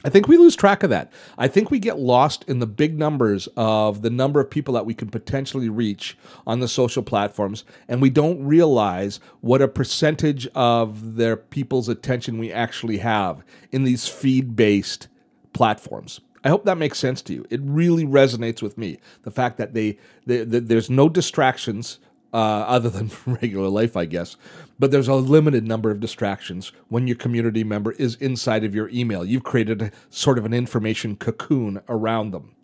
I 0.04 0.10
think 0.10 0.26
we 0.26 0.36
lose 0.36 0.56
track 0.56 0.82
of 0.82 0.90
that. 0.90 1.12
I 1.38 1.48
think 1.48 1.70
we 1.70 1.78
get 1.78 1.98
lost 1.98 2.44
in 2.48 2.58
the 2.58 2.66
big 2.66 2.98
numbers 2.98 3.48
of 3.56 4.02
the 4.02 4.10
number 4.10 4.40
of 4.40 4.50
people 4.50 4.74
that 4.74 4.86
we 4.86 4.94
can 4.94 5.08
potentially 5.08 5.68
reach 5.68 6.16
on 6.46 6.60
the 6.60 6.68
social 6.68 7.02
platforms, 7.02 7.64
and 7.88 8.02
we 8.02 8.10
don't 8.10 8.44
realize 8.44 9.20
what 9.40 9.62
a 9.62 9.68
percentage 9.68 10.46
of 10.48 11.16
their 11.16 11.36
people's 11.36 11.88
attention 11.88 12.38
we 12.38 12.52
actually 12.52 12.98
have 12.98 13.44
in 13.70 13.84
these 13.84 14.08
feed 14.08 14.56
based 14.56 15.08
platforms. 15.52 16.20
I 16.44 16.48
hope 16.48 16.64
that 16.64 16.78
makes 16.78 16.98
sense 16.98 17.22
to 17.22 17.34
you. 17.34 17.46
It 17.50 17.60
really 17.62 18.04
resonates 18.04 18.62
with 18.62 18.76
me. 18.76 18.98
The 19.22 19.30
fact 19.30 19.58
that 19.58 19.74
they, 19.74 19.98
they, 20.26 20.42
they 20.42 20.58
there's 20.58 20.90
no 20.90 21.08
distractions 21.08 22.00
uh, 22.32 22.36
other 22.36 22.88
than 22.90 23.10
regular 23.26 23.68
life, 23.68 23.96
I 23.96 24.06
guess. 24.06 24.36
But 24.78 24.90
there's 24.90 25.08
a 25.08 25.14
limited 25.14 25.66
number 25.66 25.90
of 25.90 26.00
distractions 26.00 26.72
when 26.88 27.06
your 27.06 27.16
community 27.16 27.64
member 27.64 27.92
is 27.92 28.14
inside 28.16 28.64
of 28.64 28.74
your 28.74 28.88
email. 28.90 29.24
You've 29.24 29.44
created 29.44 29.82
a, 29.82 29.90
sort 30.10 30.38
of 30.38 30.44
an 30.44 30.54
information 30.54 31.16
cocoon 31.16 31.80
around 31.88 32.32
them. 32.32 32.54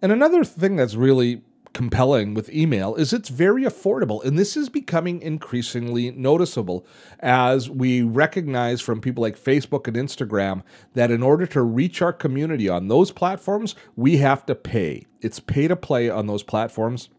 And 0.00 0.12
another 0.12 0.44
thing 0.44 0.76
that's 0.76 0.94
really 0.94 1.42
compelling 1.74 2.34
with 2.34 2.48
email 2.50 2.94
is 2.94 3.12
it's 3.12 3.28
very 3.28 3.64
affordable. 3.64 4.24
And 4.24 4.38
this 4.38 4.56
is 4.56 4.68
becoming 4.70 5.20
increasingly 5.20 6.12
noticeable 6.12 6.86
as 7.20 7.68
we 7.68 8.00
recognize 8.02 8.80
from 8.80 9.00
people 9.00 9.22
like 9.22 9.38
Facebook 9.38 9.86
and 9.86 9.96
Instagram 9.96 10.62
that 10.94 11.10
in 11.10 11.22
order 11.22 11.46
to 11.46 11.62
reach 11.62 12.00
our 12.00 12.12
community 12.12 12.68
on 12.68 12.88
those 12.88 13.10
platforms, 13.10 13.74
we 13.96 14.18
have 14.18 14.46
to 14.46 14.54
pay. 14.54 15.04
It's 15.20 15.40
pay 15.40 15.68
to 15.68 15.76
play 15.76 16.08
on 16.08 16.26
those 16.26 16.44
platforms. 16.44 17.10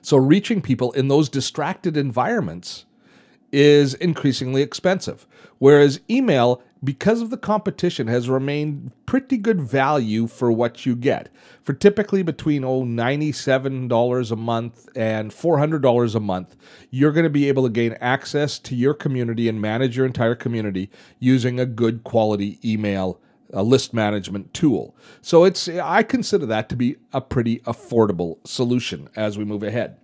So 0.00 0.16
reaching 0.16 0.60
people 0.62 0.92
in 0.92 1.08
those 1.08 1.28
distracted 1.28 1.96
environments 1.96 2.84
is 3.52 3.94
increasingly 3.94 4.62
expensive. 4.62 5.26
Whereas 5.58 6.00
email 6.10 6.62
because 6.84 7.20
of 7.20 7.30
the 7.30 7.36
competition, 7.36 8.08
has 8.08 8.28
remained 8.28 8.90
pretty 9.06 9.36
good 9.36 9.60
value 9.60 10.26
for 10.26 10.50
what 10.50 10.84
you 10.84 10.96
get. 10.96 11.28
For 11.62 11.74
typically 11.74 12.22
between 12.22 12.64
oh 12.64 12.82
$97 12.82 14.30
a 14.30 14.36
month 14.36 14.88
and 14.96 15.30
$400 15.30 16.14
a 16.14 16.20
month, 16.20 16.56
you're 16.90 17.12
going 17.12 17.24
to 17.24 17.30
be 17.30 17.48
able 17.48 17.62
to 17.62 17.70
gain 17.70 17.96
access 18.00 18.58
to 18.60 18.74
your 18.74 18.94
community 18.94 19.48
and 19.48 19.60
manage 19.60 19.96
your 19.96 20.06
entire 20.06 20.34
community 20.34 20.90
using 21.20 21.60
a 21.60 21.66
good 21.66 22.02
quality 22.02 22.58
email 22.64 23.20
a 23.52 23.62
list 23.62 23.92
management 23.92 24.52
tool. 24.54 24.96
So 25.20 25.44
it's 25.44 25.68
I 25.68 26.02
consider 26.02 26.46
that 26.46 26.68
to 26.70 26.76
be 26.76 26.96
a 27.12 27.20
pretty 27.20 27.58
affordable 27.60 28.46
solution 28.46 29.08
as 29.16 29.38
we 29.38 29.44
move 29.44 29.62
ahead. 29.62 29.98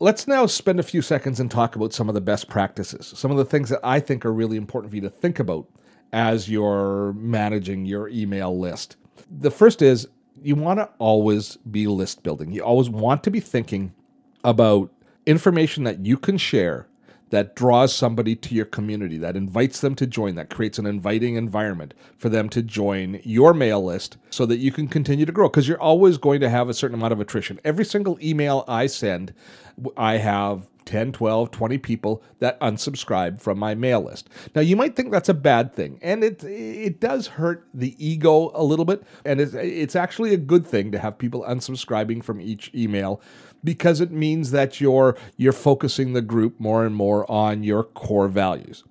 Let's 0.00 0.26
now 0.26 0.46
spend 0.46 0.80
a 0.80 0.84
few 0.84 1.02
seconds 1.02 1.40
and 1.40 1.50
talk 1.50 1.76
about 1.76 1.92
some 1.92 2.08
of 2.08 2.14
the 2.14 2.20
best 2.20 2.48
practices, 2.48 3.12
some 3.16 3.30
of 3.30 3.36
the 3.36 3.44
things 3.44 3.70
that 3.70 3.80
I 3.82 4.00
think 4.00 4.26
are 4.26 4.32
really 4.32 4.56
important 4.56 4.90
for 4.90 4.96
you 4.96 5.02
to 5.02 5.10
think 5.10 5.38
about 5.38 5.66
as 6.12 6.48
you're 6.48 7.12
managing 7.14 7.86
your 7.86 8.08
email 8.08 8.58
list. 8.58 8.96
The 9.30 9.50
first 9.50 9.82
is 9.82 10.08
you 10.42 10.56
want 10.56 10.78
to 10.78 10.90
always 10.98 11.56
be 11.56 11.86
list 11.86 12.22
building. 12.22 12.52
You 12.52 12.62
always 12.62 12.90
want 12.90 13.22
to 13.24 13.30
be 13.30 13.40
thinking 13.40 13.94
about 14.42 14.92
information 15.26 15.84
that 15.84 16.04
you 16.04 16.18
can 16.18 16.36
share 16.36 16.86
that 17.34 17.56
draws 17.56 17.92
somebody 17.92 18.36
to 18.36 18.54
your 18.54 18.64
community, 18.64 19.18
that 19.18 19.34
invites 19.34 19.80
them 19.80 19.96
to 19.96 20.06
join, 20.06 20.36
that 20.36 20.50
creates 20.50 20.78
an 20.78 20.86
inviting 20.86 21.34
environment 21.34 21.92
for 22.16 22.28
them 22.28 22.48
to 22.48 22.62
join 22.62 23.20
your 23.24 23.52
mail 23.52 23.84
list 23.84 24.16
so 24.30 24.46
that 24.46 24.58
you 24.58 24.70
can 24.70 24.86
continue 24.86 25.26
to 25.26 25.32
grow. 25.32 25.48
Because 25.48 25.66
you're 25.66 25.80
always 25.80 26.16
going 26.16 26.38
to 26.38 26.48
have 26.48 26.68
a 26.68 26.74
certain 26.74 26.94
amount 26.94 27.12
of 27.12 27.18
attrition. 27.18 27.58
Every 27.64 27.84
single 27.84 28.16
email 28.22 28.64
I 28.68 28.86
send, 28.86 29.34
I 29.96 30.18
have 30.18 30.68
10, 30.84 31.10
12, 31.10 31.50
20 31.50 31.78
people 31.78 32.22
that 32.38 32.60
unsubscribe 32.60 33.40
from 33.40 33.58
my 33.58 33.74
mail 33.74 34.02
list. 34.02 34.30
Now, 34.54 34.60
you 34.60 34.76
might 34.76 34.94
think 34.94 35.10
that's 35.10 35.28
a 35.28 35.34
bad 35.34 35.74
thing, 35.74 35.98
and 36.02 36.22
it 36.22 36.44
it 36.44 37.00
does 37.00 37.26
hurt 37.26 37.66
the 37.74 37.96
ego 37.98 38.52
a 38.54 38.62
little 38.62 38.84
bit, 38.84 39.02
and 39.24 39.40
it's, 39.40 39.54
it's 39.54 39.96
actually 39.96 40.34
a 40.34 40.36
good 40.38 40.64
thing 40.64 40.92
to 40.92 41.00
have 41.00 41.18
people 41.18 41.44
unsubscribing 41.48 42.22
from 42.22 42.40
each 42.40 42.70
email 42.74 43.20
because 43.64 44.00
it 44.00 44.12
means 44.12 44.50
that 44.50 44.80
you're 44.80 45.16
you're 45.36 45.52
focusing 45.52 46.12
the 46.12 46.22
group 46.22 46.60
more 46.60 46.84
and 46.84 46.94
more 46.94 47.28
on 47.30 47.64
your 47.64 47.82
core 47.82 48.28
values. 48.28 48.84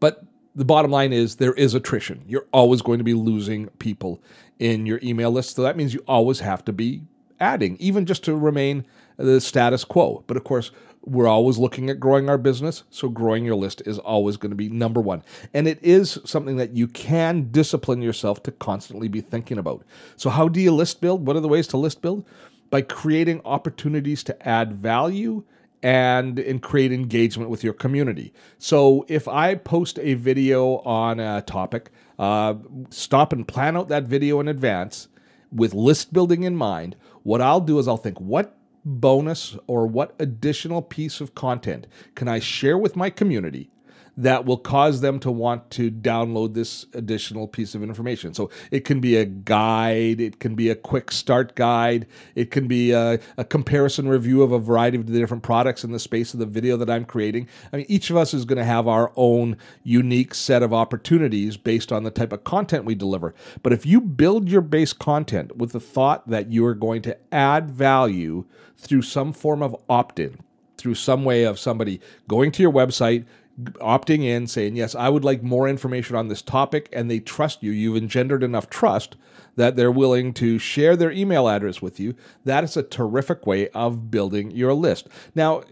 But 0.00 0.24
the 0.54 0.64
bottom 0.64 0.90
line 0.90 1.12
is 1.12 1.36
there 1.36 1.54
is 1.54 1.74
attrition. 1.74 2.22
You're 2.26 2.46
always 2.52 2.82
going 2.82 2.98
to 2.98 3.04
be 3.04 3.14
losing 3.14 3.68
people 3.78 4.22
in 4.58 4.86
your 4.86 5.00
email 5.02 5.30
list, 5.30 5.56
so 5.56 5.62
that 5.62 5.76
means 5.76 5.92
you 5.92 6.04
always 6.06 6.40
have 6.40 6.64
to 6.66 6.72
be 6.72 7.02
adding, 7.40 7.76
even 7.78 8.06
just 8.06 8.22
to 8.24 8.36
remain 8.36 8.86
the 9.16 9.40
status 9.40 9.84
quo. 9.84 10.22
But 10.26 10.36
of 10.36 10.44
course, 10.44 10.70
we're 11.04 11.26
always 11.26 11.58
looking 11.58 11.90
at 11.90 11.98
growing 11.98 12.28
our 12.28 12.38
business, 12.38 12.84
so 12.90 13.08
growing 13.08 13.44
your 13.44 13.56
list 13.56 13.82
is 13.86 13.98
always 13.98 14.36
going 14.36 14.50
to 14.50 14.56
be 14.56 14.68
number 14.68 15.00
one. 15.00 15.24
And 15.52 15.66
it 15.66 15.82
is 15.82 16.18
something 16.24 16.56
that 16.56 16.76
you 16.76 16.86
can 16.86 17.50
discipline 17.50 18.02
yourself 18.02 18.42
to 18.44 18.52
constantly 18.52 19.08
be 19.08 19.20
thinking 19.20 19.58
about. 19.58 19.84
So, 20.16 20.30
how 20.30 20.48
do 20.48 20.60
you 20.60 20.72
list 20.72 21.00
build? 21.00 21.26
What 21.26 21.36
are 21.36 21.40
the 21.40 21.48
ways 21.48 21.66
to 21.68 21.76
list 21.76 22.02
build? 22.02 22.24
By 22.72 22.80
creating 22.80 23.42
opportunities 23.44 24.24
to 24.24 24.48
add 24.48 24.72
value 24.72 25.44
and 25.82 26.38
in 26.38 26.58
create 26.58 26.90
engagement 26.90 27.50
with 27.50 27.62
your 27.62 27.74
community. 27.74 28.32
So, 28.56 29.04
if 29.08 29.28
I 29.28 29.56
post 29.56 29.98
a 29.98 30.14
video 30.14 30.78
on 30.78 31.20
a 31.20 31.42
topic, 31.42 31.90
uh, 32.18 32.54
stop 32.88 33.32
and 33.34 33.46
plan 33.46 33.76
out 33.76 33.88
that 33.88 34.04
video 34.04 34.40
in 34.40 34.48
advance 34.48 35.08
with 35.52 35.74
list 35.74 36.14
building 36.14 36.44
in 36.44 36.56
mind. 36.56 36.96
What 37.24 37.42
I'll 37.42 37.60
do 37.60 37.78
is 37.78 37.86
I'll 37.86 37.98
think, 37.98 38.18
what 38.20 38.56
bonus 38.86 39.56
or 39.66 39.86
what 39.86 40.14
additional 40.18 40.80
piece 40.80 41.20
of 41.20 41.34
content 41.34 41.86
can 42.14 42.26
I 42.26 42.38
share 42.38 42.78
with 42.78 42.96
my 42.96 43.10
community 43.10 43.70
that 44.16 44.44
will 44.44 44.58
cause 44.58 45.00
them 45.00 45.18
to 45.20 45.30
want 45.30 45.70
to 45.70 45.90
download 45.90 46.54
this 46.54 46.86
additional 46.92 47.48
piece 47.48 47.74
of 47.74 47.82
information. 47.82 48.34
So 48.34 48.50
it 48.70 48.84
can 48.84 49.00
be 49.00 49.16
a 49.16 49.24
guide, 49.24 50.20
it 50.20 50.38
can 50.38 50.54
be 50.54 50.68
a 50.68 50.74
quick 50.74 51.10
start 51.10 51.54
guide, 51.54 52.06
it 52.34 52.50
can 52.50 52.66
be 52.68 52.92
a, 52.92 53.18
a, 53.36 53.44
comparison 53.44 54.08
review 54.08 54.42
of 54.42 54.52
a 54.52 54.58
variety 54.58 54.98
of 54.98 55.06
the 55.06 55.18
different 55.18 55.42
products 55.42 55.82
in 55.82 55.92
the 55.92 55.98
space 55.98 56.34
of 56.34 56.40
the 56.40 56.46
video 56.46 56.76
that 56.76 56.90
I'm 56.90 57.04
creating. 57.04 57.48
I 57.72 57.78
mean, 57.78 57.86
each 57.88 58.10
of 58.10 58.16
us 58.16 58.34
is 58.34 58.44
going 58.44 58.58
to 58.58 58.64
have 58.64 58.86
our 58.86 59.12
own 59.16 59.56
unique 59.82 60.34
set 60.34 60.62
of 60.62 60.74
opportunities 60.74 61.56
based 61.56 61.90
on 61.90 62.04
the 62.04 62.10
type 62.10 62.32
of 62.32 62.44
content 62.44 62.84
we 62.84 62.94
deliver. 62.94 63.34
But 63.62 63.72
if 63.72 63.86
you 63.86 64.00
build 64.00 64.48
your 64.48 64.60
base 64.60 64.92
content 64.92 65.56
with 65.56 65.72
the 65.72 65.80
thought 65.80 66.28
that 66.28 66.50
you 66.50 66.66
are 66.66 66.74
going 66.74 67.02
to 67.02 67.16
add 67.32 67.70
value 67.70 68.44
through 68.76 69.02
some 69.02 69.32
form 69.32 69.62
of 69.62 69.76
opt 69.88 70.18
in, 70.18 70.38
through 70.76 70.94
some 70.96 71.24
way 71.24 71.44
of 71.44 71.58
somebody 71.58 72.00
going 72.26 72.50
to 72.50 72.62
your 72.62 72.72
website, 72.72 73.24
opting 73.60 74.24
in, 74.24 74.46
saying, 74.46 74.76
Yes, 74.76 74.94
I 74.94 75.08
would 75.08 75.24
like 75.24 75.42
more 75.42 75.68
information 75.68 76.16
on 76.16 76.28
this 76.28 76.42
topic, 76.42 76.88
and 76.92 77.10
they 77.10 77.20
trust 77.20 77.62
you. 77.62 77.70
You've 77.70 77.96
engendered 77.96 78.42
enough 78.42 78.70
trust 78.70 79.16
that 79.56 79.76
they're 79.76 79.92
willing 79.92 80.32
to 80.32 80.58
share 80.58 80.96
their 80.96 81.10
email 81.12 81.48
address 81.48 81.82
with 81.82 82.00
you. 82.00 82.14
That 82.44 82.64
is 82.64 82.76
a 82.76 82.82
terrific 82.82 83.46
way 83.46 83.68
of 83.70 84.10
building 84.10 84.50
your 84.50 84.72
list. 84.72 85.08
Now, 85.34 85.62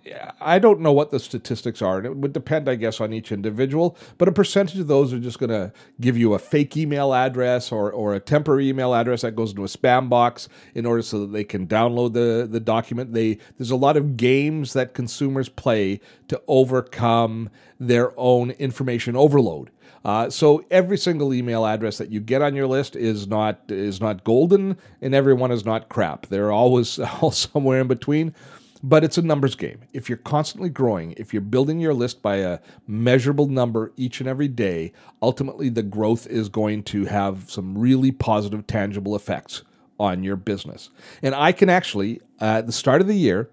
I 0.40 0.58
don't 0.58 0.80
know 0.80 0.92
what 0.92 1.10
the 1.10 1.18
statistics 1.18 1.80
are, 1.80 1.99
and 1.99 2.06
it 2.06 2.16
would 2.16 2.32
depend, 2.32 2.68
I 2.68 2.75
guess, 2.75 3.00
on 3.00 3.12
each 3.12 3.32
individual, 3.32 3.96
but 4.18 4.28
a 4.28 4.32
percentage 4.32 4.78
of 4.78 4.87
those 4.87 5.12
are 5.12 5.18
just 5.18 5.38
going 5.38 5.50
to 5.50 5.72
give 6.00 6.16
you 6.16 6.34
a 6.34 6.38
fake 6.38 6.76
email 6.76 7.14
address 7.14 7.72
or, 7.72 7.90
or 7.90 8.14
a 8.14 8.20
temporary 8.20 8.68
email 8.68 8.94
address 8.94 9.22
that 9.22 9.37
goes 9.37 9.50
into 9.50 9.64
a 9.64 9.68
spam 9.68 10.08
box 10.08 10.49
in 10.75 10.84
order 10.84 11.02
so 11.02 11.20
that 11.20 11.32
they 11.32 11.44
can 11.44 11.66
download 11.66 12.12
the, 12.12 12.46
the 12.50 12.60
document. 12.60 13.14
They, 13.14 13.38
there's 13.56 13.70
a 13.70 13.76
lot 13.76 13.96
of 13.96 14.16
games 14.16 14.75
that 14.75 14.94
consumers 14.94 15.49
play 15.49 16.00
to 16.28 16.40
overcome 16.46 17.49
their 17.80 18.12
own 18.18 18.50
information 18.52 19.16
overload. 19.16 19.70
Uh, 20.04 20.30
so 20.30 20.64
every 20.70 20.96
single 20.96 21.34
email 21.34 21.66
address 21.66 21.99
that 21.99 22.10
you 22.10 22.20
get 22.20 22.42
on 22.42 22.54
your 22.54 22.66
list 22.66 22.94
is 22.94 23.26
not 23.26 23.60
is 23.68 24.00
not 24.00 24.22
golden, 24.22 24.76
and 25.00 25.14
everyone 25.14 25.50
is 25.50 25.64
not 25.64 25.88
crap. 25.88 26.26
They're 26.26 26.52
always 26.52 26.99
all 27.20 27.30
somewhere 27.30 27.80
in 27.80 27.88
between. 27.88 28.34
But 28.82 29.04
it's 29.04 29.18
a 29.18 29.22
numbers 29.22 29.56
game. 29.56 29.80
If 29.92 30.08
you're 30.08 30.16
constantly 30.16 30.70
growing, 30.70 31.12
if 31.18 31.34
you're 31.34 31.42
building 31.42 31.80
your 31.80 31.92
list 31.92 32.22
by 32.22 32.37
a 32.37 32.60
measurable 32.87 33.46
number 33.46 33.92
each 33.99 34.20
and 34.20 34.28
every 34.28 34.49
day, 34.49 34.94
ultimately 35.20 35.68
the 35.68 35.82
growth 35.82 36.26
is 36.26 36.49
going 36.49 36.84
to 36.84 37.04
have 37.04 37.50
some 37.50 37.76
really 37.76 38.10
positive, 38.10 38.66
tangible 38.66 39.14
effects 39.14 39.64
on 39.99 40.25
your 40.25 40.37
business. 40.37 40.88
And 41.22 41.34
I 41.34 41.52
can 41.52 41.68
actually, 41.68 42.22
at 42.40 42.66
the 42.66 42.72
start 42.72 43.02
of 43.02 43.06
the 43.06 43.14
year, 43.14 43.50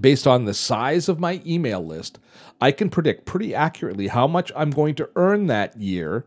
based 0.00 0.26
on 0.26 0.44
the 0.44 0.54
size 0.54 1.08
of 1.08 1.20
my 1.20 1.42
email 1.46 1.84
list, 1.84 2.18
I 2.60 2.72
can 2.72 2.90
predict 2.90 3.24
pretty 3.26 3.54
accurately 3.54 4.08
how 4.08 4.26
much 4.26 4.52
I'm 4.56 4.70
going 4.70 4.94
to 4.96 5.10
earn 5.16 5.46
that 5.48 5.76
year 5.76 6.24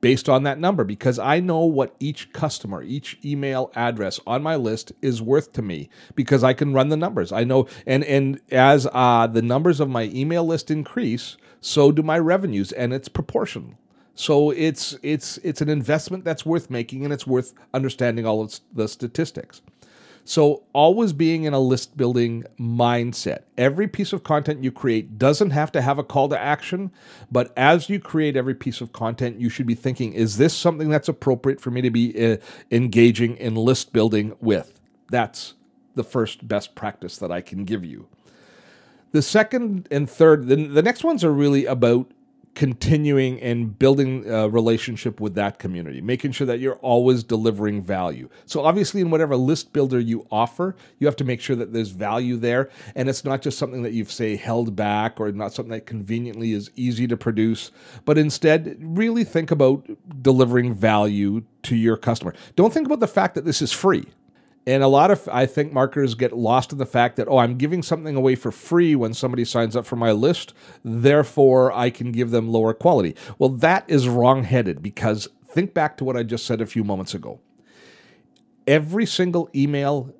based 0.00 0.28
on 0.28 0.42
that 0.44 0.58
number 0.58 0.84
because 0.84 1.18
I 1.18 1.40
know 1.40 1.64
what 1.64 1.94
each 1.98 2.32
customer, 2.32 2.82
each 2.82 3.18
email 3.24 3.72
address 3.74 4.20
on 4.26 4.42
my 4.42 4.56
list 4.56 4.92
is 5.02 5.22
worth 5.22 5.52
to 5.54 5.62
me 5.62 5.88
because 6.14 6.44
I 6.44 6.52
can 6.52 6.72
run 6.72 6.88
the 6.88 6.96
numbers. 6.96 7.32
I 7.32 7.44
know, 7.44 7.66
and 7.86 8.04
and 8.04 8.40
as 8.50 8.86
uh, 8.92 9.26
the 9.26 9.42
numbers 9.42 9.80
of 9.80 9.88
my 9.88 10.04
email 10.04 10.44
list 10.44 10.70
increase, 10.70 11.36
so 11.60 11.92
do 11.92 12.02
my 12.02 12.18
revenues, 12.18 12.72
and 12.72 12.92
it's 12.92 13.08
proportional. 13.08 13.74
So 14.14 14.50
it's 14.50 14.96
it's 15.02 15.38
it's 15.38 15.60
an 15.60 15.68
investment 15.68 16.24
that's 16.24 16.46
worth 16.46 16.70
making, 16.70 17.04
and 17.04 17.12
it's 17.12 17.26
worth 17.26 17.52
understanding 17.74 18.26
all 18.26 18.42
of 18.42 18.60
the 18.72 18.88
statistics. 18.88 19.60
So, 20.28 20.64
always 20.72 21.12
being 21.12 21.44
in 21.44 21.54
a 21.54 21.60
list 21.60 21.96
building 21.96 22.44
mindset. 22.58 23.42
Every 23.56 23.86
piece 23.86 24.12
of 24.12 24.24
content 24.24 24.64
you 24.64 24.72
create 24.72 25.18
doesn't 25.18 25.50
have 25.50 25.70
to 25.70 25.80
have 25.80 26.00
a 26.00 26.04
call 26.04 26.28
to 26.30 26.38
action, 26.38 26.90
but 27.30 27.52
as 27.56 27.88
you 27.88 28.00
create 28.00 28.36
every 28.36 28.56
piece 28.56 28.80
of 28.80 28.92
content, 28.92 29.40
you 29.40 29.48
should 29.48 29.68
be 29.68 29.76
thinking, 29.76 30.12
is 30.12 30.36
this 30.36 30.52
something 30.52 30.88
that's 30.88 31.08
appropriate 31.08 31.60
for 31.60 31.70
me 31.70 31.80
to 31.80 31.90
be 31.90 32.32
uh, 32.32 32.38
engaging 32.72 33.36
in 33.36 33.54
list 33.54 33.92
building 33.92 34.34
with? 34.40 34.80
That's 35.10 35.54
the 35.94 36.02
first 36.02 36.48
best 36.48 36.74
practice 36.74 37.18
that 37.18 37.30
I 37.30 37.40
can 37.40 37.64
give 37.64 37.84
you. 37.84 38.08
The 39.12 39.22
second 39.22 39.86
and 39.92 40.10
third, 40.10 40.48
the, 40.48 40.56
the 40.56 40.82
next 40.82 41.04
ones 41.04 41.22
are 41.22 41.32
really 41.32 41.66
about 41.66 42.10
continuing 42.56 43.38
and 43.42 43.78
building 43.78 44.28
a 44.28 44.48
relationship 44.48 45.20
with 45.20 45.34
that 45.34 45.58
community, 45.58 46.00
making 46.00 46.32
sure 46.32 46.46
that 46.46 46.58
you're 46.58 46.76
always 46.76 47.22
delivering 47.22 47.82
value. 47.82 48.28
So, 48.46 48.64
obviously, 48.64 49.02
in 49.02 49.10
whatever 49.10 49.36
list 49.36 49.74
builder 49.74 50.00
you 50.00 50.26
offer, 50.32 50.74
you 50.98 51.06
have 51.06 51.16
to 51.16 51.24
make 51.24 51.42
sure 51.42 51.54
that 51.54 51.74
there's 51.74 51.90
value 51.90 52.38
there. 52.38 52.70
And 52.94 53.10
it's 53.10 53.26
not 53.26 53.42
just 53.42 53.58
something 53.58 53.82
that 53.82 53.92
you've, 53.92 54.10
say, 54.10 54.36
held 54.36 54.74
back 54.74 55.20
or 55.20 55.30
not 55.32 55.52
something 55.52 55.72
that 55.72 55.84
conveniently 55.84 56.52
is 56.52 56.70
easy 56.76 57.06
to 57.06 57.16
produce, 57.16 57.70
but 58.06 58.16
instead, 58.16 58.78
really 58.80 59.22
think 59.22 59.50
about 59.50 59.86
delivering 60.22 60.72
value 60.72 61.42
to 61.64 61.76
your 61.76 61.98
customer. 61.98 62.34
Don't 62.56 62.72
think 62.72 62.86
about 62.86 63.00
the 63.00 63.06
fact 63.06 63.34
that 63.34 63.44
this 63.44 63.60
is 63.60 63.70
free. 63.70 64.06
And 64.68 64.82
a 64.82 64.88
lot 64.88 65.12
of, 65.12 65.28
I 65.30 65.46
think, 65.46 65.72
marketers 65.72 66.16
get 66.16 66.32
lost 66.32 66.72
in 66.72 66.78
the 66.78 66.86
fact 66.86 67.16
that, 67.16 67.28
oh, 67.28 67.38
I'm 67.38 67.56
giving 67.56 67.84
something 67.84 68.16
away 68.16 68.34
for 68.34 68.50
free 68.50 68.96
when 68.96 69.14
somebody 69.14 69.44
signs 69.44 69.76
up 69.76 69.86
for 69.86 69.94
my 69.94 70.10
list, 70.10 70.54
therefore 70.82 71.70
I 71.72 71.90
can 71.90 72.10
give 72.10 72.32
them 72.32 72.48
lower 72.48 72.74
quality. 72.74 73.14
Well, 73.38 73.50
that 73.50 73.84
is 73.86 74.08
wrong-headed 74.08 74.82
because 74.82 75.28
think 75.46 75.72
back 75.72 75.96
to 75.98 76.04
what 76.04 76.16
I 76.16 76.24
just 76.24 76.46
said 76.46 76.60
a 76.60 76.66
few 76.66 76.82
moments 76.82 77.14
ago. 77.14 77.40
Every 78.66 79.06
single 79.06 79.48
email 79.54 80.12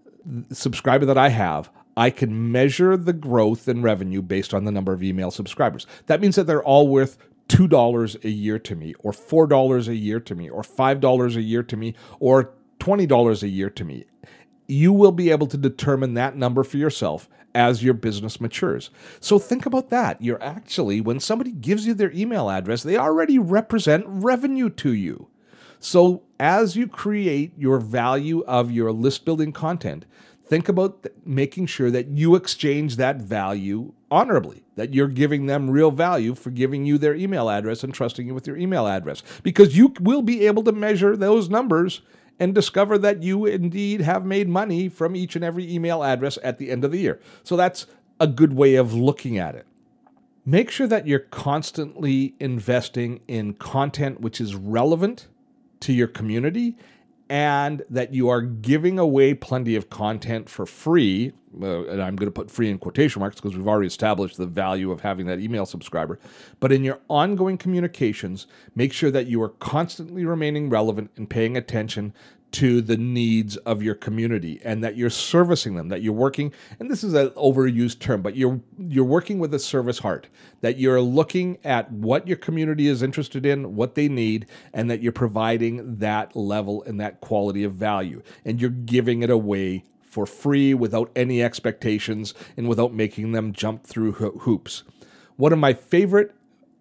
subscriber 0.52 1.06
that 1.06 1.18
I 1.18 1.30
have, 1.30 1.68
I 1.96 2.10
can 2.10 2.52
measure 2.52 2.96
the 2.96 3.12
growth 3.12 3.66
in 3.66 3.82
revenue 3.82 4.22
based 4.22 4.54
on 4.54 4.64
the 4.64 4.70
number 4.70 4.92
of 4.92 5.02
email 5.02 5.32
subscribers. 5.32 5.88
That 6.06 6.20
means 6.20 6.36
that 6.36 6.46
they're 6.46 6.62
all 6.62 6.86
worth 6.86 7.18
$2 7.48 8.24
a 8.24 8.30
year 8.30 8.60
to 8.60 8.76
me, 8.76 8.94
or 9.00 9.10
$4 9.10 9.88
a 9.88 9.96
year 9.96 10.20
to 10.20 10.34
me, 10.36 10.48
or 10.48 10.62
$5 10.62 11.36
a 11.36 11.42
year 11.42 11.62
to 11.64 11.76
me, 11.76 11.94
or 12.20 12.52
$20 12.78 13.42
a 13.42 13.48
year 13.48 13.70
to 13.70 13.84
me 13.84 14.04
you 14.66 14.92
will 14.92 15.12
be 15.12 15.30
able 15.30 15.46
to 15.48 15.56
determine 15.56 16.14
that 16.14 16.36
number 16.36 16.64
for 16.64 16.76
yourself 16.76 17.28
as 17.54 17.82
your 17.82 17.94
business 17.94 18.40
matures. 18.40 18.90
So 19.18 19.38
think 19.38 19.64
about 19.64 19.88
that. 19.88 20.20
You're 20.20 20.42
actually, 20.42 21.00
when 21.00 21.20
somebody 21.20 21.52
gives 21.52 21.86
you 21.86 21.94
their 21.94 22.12
email 22.12 22.50
address, 22.50 22.82
they 22.82 22.98
already 22.98 23.38
represent 23.38 24.04
revenue 24.06 24.68
to 24.70 24.92
you. 24.92 25.28
So 25.78 26.22
as 26.38 26.76
you 26.76 26.86
create 26.86 27.52
your 27.56 27.78
value 27.78 28.40
of 28.44 28.70
your 28.70 28.92
list 28.92 29.24
building 29.24 29.52
content, 29.52 30.04
think 30.44 30.68
about 30.68 31.02
th- 31.02 31.14
making 31.24 31.66
sure 31.66 31.90
that 31.90 32.08
you 32.08 32.34
exchange 32.34 32.96
that 32.96 33.16
value 33.16 33.92
honorably, 34.10 34.64
that 34.76 34.92
you're 34.92 35.08
giving 35.08 35.46
them 35.46 35.70
real 35.70 35.90
value 35.90 36.34
for 36.34 36.50
giving 36.50 36.84
you 36.84 36.98
their 36.98 37.14
email 37.14 37.48
address 37.48 37.82
and 37.82 37.94
trusting 37.94 38.26
you 38.26 38.34
with 38.34 38.46
your 38.46 38.56
email 38.56 38.86
address. 38.86 39.22
Because 39.42 39.76
you 39.76 39.94
will 40.00 40.22
be 40.22 40.46
able 40.46 40.62
to 40.64 40.72
measure 40.72 41.16
those 41.16 41.48
numbers 41.48 42.02
and 42.38 42.54
discover 42.54 42.98
that 42.98 43.22
you 43.22 43.46
indeed 43.46 44.00
have 44.02 44.24
made 44.24 44.48
money 44.48 44.88
from 44.88 45.16
each 45.16 45.36
and 45.36 45.44
every 45.44 45.72
email 45.72 46.02
address 46.02 46.38
at 46.42 46.58
the 46.58 46.70
end 46.70 46.84
of 46.84 46.92
the 46.92 46.98
year. 46.98 47.20
So 47.42 47.56
that's 47.56 47.86
a 48.20 48.26
good 48.26 48.54
way 48.54 48.74
of 48.74 48.94
looking 48.94 49.38
at 49.38 49.54
it. 49.54 49.66
Make 50.44 50.70
sure 50.70 50.86
that 50.86 51.06
you're 51.06 51.18
constantly 51.18 52.34
investing 52.38 53.20
in 53.26 53.54
content 53.54 54.20
which 54.20 54.40
is 54.40 54.54
relevant 54.54 55.28
to 55.80 55.92
your 55.92 56.06
community 56.06 56.76
and 57.28 57.82
that 57.90 58.14
you 58.14 58.28
are 58.28 58.40
giving 58.40 58.98
away 58.98 59.34
plenty 59.34 59.74
of 59.74 59.90
content 59.90 60.48
for 60.48 60.66
free. 60.66 61.32
Uh, 61.60 61.86
and 61.86 62.02
I'm 62.02 62.16
going 62.16 62.26
to 62.26 62.32
put 62.32 62.50
free 62.50 62.70
in 62.70 62.78
quotation 62.78 63.20
marks 63.20 63.36
because 63.36 63.56
we've 63.56 63.66
already 63.66 63.86
established 63.86 64.36
the 64.36 64.46
value 64.46 64.92
of 64.92 65.00
having 65.00 65.26
that 65.26 65.40
email 65.40 65.66
subscriber. 65.66 66.18
But 66.60 66.70
in 66.70 66.84
your 66.84 67.00
ongoing 67.08 67.56
communications, 67.56 68.46
make 68.74 68.92
sure 68.92 69.10
that 69.10 69.26
you 69.26 69.42
are 69.42 69.48
constantly 69.48 70.24
remaining 70.24 70.68
relevant 70.68 71.10
and 71.16 71.28
paying 71.28 71.56
attention 71.56 72.12
to 72.52 72.80
the 72.80 72.96
needs 72.96 73.56
of 73.58 73.82
your 73.82 73.94
community 73.94 74.60
and 74.64 74.82
that 74.82 74.96
you're 74.96 75.10
servicing 75.10 75.74
them 75.74 75.88
that 75.88 76.02
you're 76.02 76.12
working 76.12 76.52
and 76.78 76.90
this 76.90 77.04
is 77.04 77.12
an 77.14 77.28
overused 77.30 77.98
term 77.98 78.22
but 78.22 78.36
you're 78.36 78.60
you're 78.78 79.04
working 79.04 79.38
with 79.38 79.52
a 79.52 79.58
service 79.58 79.98
heart 79.98 80.28
that 80.60 80.78
you're 80.78 81.00
looking 81.00 81.58
at 81.64 81.90
what 81.92 82.26
your 82.26 82.36
community 82.36 82.88
is 82.88 83.02
interested 83.02 83.46
in 83.46 83.76
what 83.76 83.94
they 83.94 84.08
need 84.08 84.46
and 84.72 84.90
that 84.90 85.00
you're 85.00 85.12
providing 85.12 85.96
that 85.98 86.34
level 86.34 86.82
and 86.84 87.00
that 87.00 87.20
quality 87.20 87.64
of 87.64 87.74
value. 87.74 88.22
And 88.44 88.60
you're 88.60 88.70
giving 88.70 89.22
it 89.22 89.30
away 89.30 89.84
for 90.00 90.26
free 90.26 90.74
without 90.74 91.10
any 91.14 91.42
expectations 91.42 92.34
and 92.56 92.68
without 92.68 92.92
making 92.92 93.32
them 93.32 93.52
jump 93.52 93.84
through 93.84 94.12
hoops. 94.12 94.82
One 95.36 95.52
of 95.52 95.58
my 95.58 95.74
favorite 95.74 96.34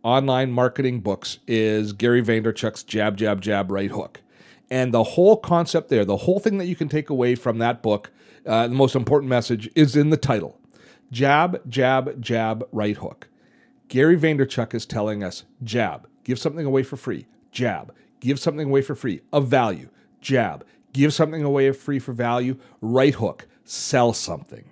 online 0.04 0.52
marketing 0.52 1.02
books 1.02 1.40
is 1.48 1.92
Gary 1.92 2.24
Vaynerchuk's 2.24 2.84
Jab 2.84 3.18
Jab 3.18 3.42
Jab 3.42 3.72
Right 3.72 3.92
Hook 3.92 4.22
and 4.70 4.94
the 4.94 5.04
whole 5.04 5.38
concept 5.38 5.90
there, 5.90 6.06
the 6.06 6.18
whole 6.18 6.40
thing 6.40 6.58
that 6.58 6.66
you 6.66 6.76
can 6.76 6.90
take 6.90 7.10
away 7.10 7.36
from 7.36 7.60
that 7.60 7.82
book, 7.82 8.12
uh, 8.46 8.68
the 8.68 8.76
most 8.76 8.96
important 8.96 9.30
message 9.30 9.70
is 9.76 9.96
in 9.96 10.10
the 10.10 10.18
title 10.18 10.60
Jab, 11.12 11.62
Jab, 11.70 12.22
Jab, 12.22 12.68
Right 12.72 12.98
Hook. 12.98 13.30
Gary 13.88 14.18
Vaynerchuk 14.18 14.74
is 14.74 14.86
telling 14.86 15.24
us 15.24 15.44
jab, 15.64 16.08
give 16.24 16.40
something 16.40 16.66
away 16.66 16.82
for 16.82 16.98
free. 16.98 17.28
Jab, 17.52 17.94
give 18.20 18.40
something 18.40 18.68
away 18.68 18.82
for 18.82 18.96
free 18.96 19.22
of 19.32 19.48
value. 19.48 19.90
Jab, 20.22 20.66
give 20.92 21.14
something 21.14 21.44
away 21.44 21.72
for 21.72 21.80
free 21.80 22.00
for 22.00 22.14
value. 22.14 22.58
Right 22.82 23.14
hook, 23.14 23.48
sell 23.64 24.12
something 24.14 24.66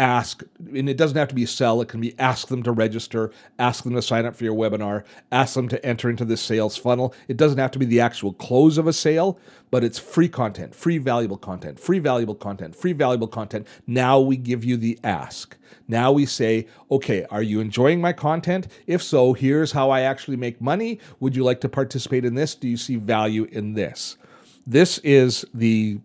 ask, 0.00 0.42
and 0.74 0.88
it 0.88 0.96
doesn't 0.96 1.16
have 1.18 1.28
to 1.28 1.34
be 1.34 1.44
sell, 1.44 1.82
it 1.82 1.88
can 1.88 2.00
be 2.00 2.18
ask 2.18 2.48
them 2.48 2.62
to 2.62 2.72
register, 2.72 3.30
ask 3.58 3.84
them 3.84 3.94
to 3.94 4.00
sign 4.00 4.24
up 4.24 4.34
for 4.34 4.44
your 4.44 4.54
webinar, 4.54 5.04
ask 5.30 5.54
them 5.54 5.68
to 5.68 5.84
enter 5.84 6.08
into 6.08 6.24
this 6.24 6.40
sales 6.40 6.76
funnel. 6.76 7.14
It 7.28 7.36
doesn't 7.36 7.58
have 7.58 7.70
to 7.72 7.78
be 7.78 7.84
the 7.84 8.00
actual 8.00 8.32
close 8.32 8.78
of 8.78 8.86
a 8.86 8.94
sale, 8.94 9.38
but 9.70 9.84
it's 9.84 9.98
free 9.98 10.28
content, 10.28 10.74
free 10.74 10.96
valuable 10.96 11.36
content, 11.36 11.78
free 11.78 11.98
valuable 11.98 12.34
content, 12.34 12.74
free 12.74 12.94
valuable 12.94 13.28
content. 13.28 13.66
Now 13.86 14.18
we 14.18 14.38
give 14.38 14.64
you 14.64 14.78
the 14.78 14.98
ask. 15.04 15.56
Now 15.86 16.12
we 16.12 16.24
say, 16.24 16.66
okay, 16.90 17.26
are 17.30 17.42
you 17.42 17.60
enjoying 17.60 18.00
my 18.00 18.14
content? 18.14 18.68
If 18.86 19.02
so, 19.02 19.34
here's 19.34 19.72
how 19.72 19.90
I 19.90 20.00
actually 20.00 20.38
make 20.38 20.62
money. 20.62 20.98
Would 21.20 21.36
you 21.36 21.44
like 21.44 21.60
to 21.60 21.68
participate 21.68 22.24
in 22.24 22.34
this? 22.34 22.54
Do 22.54 22.68
you 22.68 22.78
see 22.78 22.96
value 22.96 23.44
in 23.52 23.74
this? 23.74 24.16
This 24.66 24.98
is 24.98 25.44
the 25.52 26.00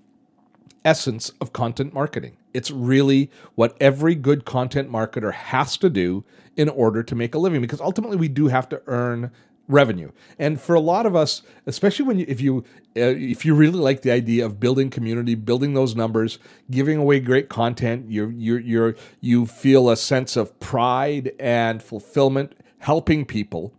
essence 0.84 1.32
of 1.40 1.54
content 1.54 1.94
marketing. 1.94 2.36
It's 2.56 2.72
really 2.72 3.30
what 3.56 3.76
every 3.80 4.16
good 4.16 4.46
content 4.46 4.92
marketer 4.92 5.34
has 5.34 5.78
to 5.78 5.90
do 5.90 6.24
in 6.56 6.70
order 6.70 7.04
to 7.04 7.16
make 7.16 7.36
a 7.36 7.38
living 7.38 7.62
because 7.62 7.82
ultimately 7.82 8.18
we 8.18 8.28
do 8.28 8.48
have 8.48 8.70
to 8.70 8.82
earn 8.88 9.32
revenue. 9.68 10.12
And 10.40 10.62
for 10.62 10.76
a 10.76 10.80
lot 10.80 11.06
of 11.06 11.16
us, 11.16 11.42
especially 11.66 12.06
when 12.06 12.20
you, 12.20 12.26
if 12.28 12.40
you 12.40 12.60
uh, 12.98 13.14
if 13.18 13.46
you 13.46 13.56
really 13.56 13.80
like 13.80 14.02
the 14.02 14.12
idea 14.12 14.46
of 14.46 14.60
building 14.60 14.90
community, 14.90 15.36
building 15.36 15.74
those 15.74 15.96
numbers, 15.96 16.40
giving 16.72 16.98
away 16.98 17.20
great 17.20 17.50
content, 17.50 18.10
you 18.10 18.30
you 18.30 18.58
you 18.58 18.96
you 19.22 19.46
feel 19.46 19.90
a 19.90 19.98
sense 19.98 20.36
of 20.36 20.60
pride 20.60 21.34
and 21.40 21.84
fulfillment 21.84 22.54
helping 22.80 23.26
people 23.26 23.74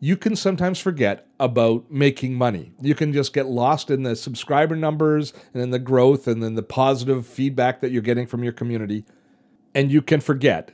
you 0.00 0.16
can 0.16 0.36
sometimes 0.36 0.78
forget 0.78 1.27
about 1.40 1.90
making 1.90 2.34
money. 2.34 2.72
You 2.80 2.94
can 2.94 3.12
just 3.12 3.32
get 3.32 3.46
lost 3.46 3.90
in 3.90 4.02
the 4.02 4.16
subscriber 4.16 4.74
numbers 4.74 5.32
and 5.54 5.62
in 5.62 5.70
the 5.70 5.78
growth 5.78 6.26
and 6.26 6.42
then 6.42 6.54
the 6.54 6.62
positive 6.62 7.26
feedback 7.26 7.80
that 7.80 7.90
you're 7.90 8.02
getting 8.02 8.26
from 8.26 8.42
your 8.42 8.52
community. 8.52 9.04
And 9.74 9.92
you 9.92 10.02
can 10.02 10.20
forget 10.20 10.72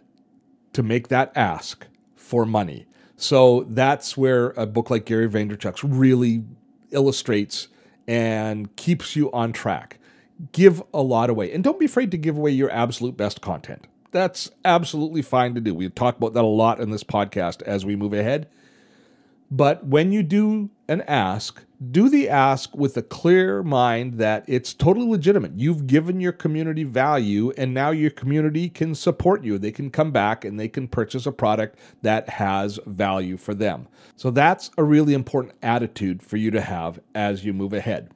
to 0.72 0.82
make 0.82 1.08
that 1.08 1.32
ask 1.36 1.86
for 2.16 2.46
money. 2.46 2.86
So 3.16 3.64
that's 3.68 4.16
where 4.16 4.50
a 4.50 4.66
book 4.66 4.90
like 4.90 5.04
Gary 5.04 5.28
Vaynerchuk's 5.28 5.84
really 5.84 6.44
illustrates 6.90 7.68
and 8.06 8.74
keeps 8.76 9.14
you 9.14 9.30
on 9.32 9.52
track. 9.52 9.98
Give 10.52 10.82
a 10.92 11.02
lot 11.02 11.30
away. 11.30 11.52
And 11.52 11.62
don't 11.62 11.78
be 11.78 11.86
afraid 11.86 12.10
to 12.10 12.18
give 12.18 12.36
away 12.36 12.50
your 12.50 12.70
absolute 12.70 13.16
best 13.16 13.40
content. 13.40 13.86
That's 14.10 14.50
absolutely 14.64 15.22
fine 15.22 15.54
to 15.54 15.60
do. 15.60 15.74
We 15.74 15.88
talk 15.90 16.16
about 16.16 16.34
that 16.34 16.44
a 16.44 16.46
lot 16.46 16.80
in 16.80 16.90
this 16.90 17.04
podcast 17.04 17.62
as 17.62 17.84
we 17.84 17.96
move 17.96 18.12
ahead. 18.12 18.48
But 19.50 19.86
when 19.86 20.12
you 20.12 20.22
do 20.22 20.70
an 20.88 21.02
ask, 21.02 21.64
do 21.90 22.08
the 22.08 22.28
ask 22.28 22.74
with 22.74 22.96
a 22.96 23.02
clear 23.02 23.62
mind 23.62 24.14
that 24.14 24.44
it's 24.48 24.72
totally 24.72 25.06
legitimate. 25.06 25.52
You've 25.56 25.86
given 25.86 26.20
your 26.20 26.32
community 26.32 26.84
value, 26.84 27.52
and 27.56 27.74
now 27.74 27.90
your 27.90 28.10
community 28.10 28.68
can 28.68 28.94
support 28.94 29.44
you. 29.44 29.58
They 29.58 29.72
can 29.72 29.90
come 29.90 30.10
back 30.10 30.44
and 30.44 30.58
they 30.58 30.68
can 30.68 30.88
purchase 30.88 31.26
a 31.26 31.32
product 31.32 31.78
that 32.02 32.28
has 32.30 32.78
value 32.86 33.36
for 33.36 33.54
them. 33.54 33.88
So 34.16 34.30
that's 34.30 34.70
a 34.78 34.84
really 34.84 35.14
important 35.14 35.54
attitude 35.62 36.22
for 36.22 36.36
you 36.36 36.50
to 36.52 36.60
have 36.60 37.00
as 37.14 37.44
you 37.44 37.52
move 37.52 37.72
ahead. 37.72 38.10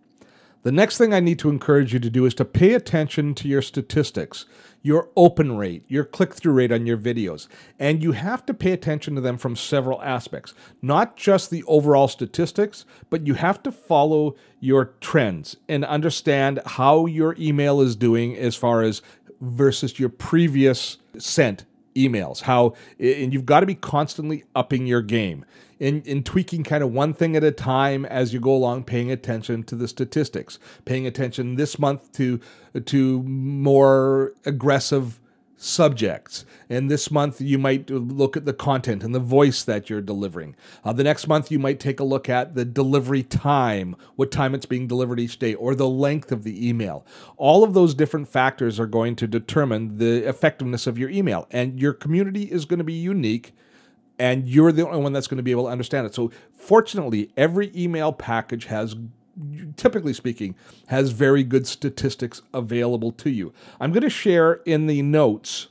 The 0.63 0.73
next 0.73 0.99
thing 0.99 1.15
I 1.15 1.21
need 1.21 1.39
to 1.41 1.49
encourage 1.49 1.93
you 1.93 2.01
to 2.01 2.11
do 2.11 2.27
is 2.27 2.35
to 2.35 2.45
pay 2.45 2.75
attention 2.75 3.35
to 3.37 3.49
your 3.49 3.63
statistics 3.63 4.45
your 4.83 5.09
open 5.17 5.57
rate, 5.57 5.85
your 5.89 6.05
click 6.05 6.35
through 6.35 6.53
rate 6.53 6.73
on 6.73 6.87
your 6.87 6.97
videos. 6.97 7.49
And 7.79 8.03
you 8.03 8.13
have 8.13 8.47
to 8.47 8.55
pay 8.55 8.73
attention 8.73 9.15
to 9.15 9.21
them 9.21 9.37
from 9.37 9.57
several 9.57 10.01
aspects, 10.03 10.55
not 10.81 11.17
just 11.17 11.51
the 11.51 11.65
overall 11.65 12.09
statistics, 12.09 12.85
but 13.11 13.27
you 13.27 13.35
have 13.35 13.63
to 13.65 13.73
follow 13.73 14.37
your 14.61 14.95
trends 15.01 15.57
and 15.69 15.85
understand 15.85 16.61
how 16.65 17.07
your 17.07 17.35
email 17.39 17.81
is 17.81 17.97
doing 17.97 18.37
as 18.37 18.57
far 18.57 18.83
as 18.83 19.03
versus 19.41 19.99
your 19.99 20.09
previous 20.09 20.99
sent 21.19 21.65
emails. 21.95 22.43
How, 22.43 22.75
and 22.99 23.33
you've 23.33 23.47
got 23.47 23.61
to 23.61 23.67
be 23.67 23.75
constantly 23.75 24.45
upping 24.55 24.87
your 24.87 25.03
game 25.03 25.45
in, 25.79 26.03
in 26.03 26.23
tweaking 26.23 26.65
kind 26.65 26.83
of 26.83 26.93
one 26.93 27.15
thing 27.15 27.37
at 27.37 27.45
a 27.45 27.53
time 27.53 28.05
as 28.07 28.33
you 28.33 28.41
go 28.41 28.55
along, 28.55 28.85
paying 28.85 29.11
attention 29.11 29.63
to 29.65 29.75
the 29.75 29.89
statistics, 29.89 30.59
paying 30.85 31.07
attention 31.07 31.57
this 31.57 31.79
month 31.79 32.13
to 32.13 32.41
to 32.87 33.23
more 33.25 34.33
aggressive 34.45 35.21
subjects. 35.59 36.47
And 36.71 36.91
this 36.91 37.11
month, 37.11 37.41
you 37.41 37.59
might 37.59 37.91
look 37.91 38.37
at 38.37 38.45
the 38.45 38.53
content 38.55 39.03
and 39.03 39.15
the 39.15 39.21
voice 39.21 39.65
that 39.65 39.91
you're 39.91 40.01
delivering. 40.01 40.57
Uh, 40.85 40.93
the 40.93 41.05
next 41.05 41.27
month, 41.27 41.51
you 41.51 41.59
might 41.59 41.81
take 41.81 42.01
a 42.01 42.05
look 42.05 42.29
at 42.29 42.55
the 42.55 42.65
delivery 42.65 43.25
time, 43.25 43.97
what 44.17 44.31
time 44.31 44.55
it's 44.55 44.67
being 44.67 44.87
delivered 44.87 45.19
each 45.21 45.39
day, 45.39 45.55
or 45.55 45.75
the 45.75 45.89
length 45.89 46.31
of 46.33 46.45
the 46.45 46.67
email. 46.67 47.05
All 47.37 47.65
of 47.65 47.75
those 47.75 47.93
different 47.93 48.29
factors 48.29 48.79
are 48.79 48.87
going 48.87 49.17
to 49.17 49.27
determine 49.27 49.99
the 49.99 50.27
effectiveness 50.29 50.87
of 50.87 50.97
your 50.97 51.11
email. 51.11 51.47
And 51.51 51.81
your 51.81 51.93
community 51.93 52.45
is 52.45 52.65
going 52.65 52.79
to 52.79 52.85
be 52.85 52.95
unique 52.95 53.53
and 54.19 54.49
you're 54.49 54.73
the 54.73 54.85
only 54.85 55.01
one 55.01 55.13
that's 55.13 55.29
going 55.29 55.37
to 55.37 55.43
be 55.43 55.53
able 55.53 55.65
to 55.65 55.71
understand 55.71 56.07
it. 56.07 56.15
So, 56.15 56.33
fortunately, 56.53 57.31
every 57.37 57.71
email 57.75 58.13
package 58.13 58.65
has 58.65 58.97
typically 59.79 60.13
speaking, 60.13 60.55
has 60.89 61.13
very 61.13 61.43
good 61.43 61.67
statistics 61.67 62.43
available 62.53 63.13
to 63.13 63.31
you. 63.31 63.53
I'm 63.81 63.93
going 63.93 64.03
to 64.03 64.11
share 64.11 64.55
in 64.67 64.87
the 64.87 65.01
notes 65.01 65.69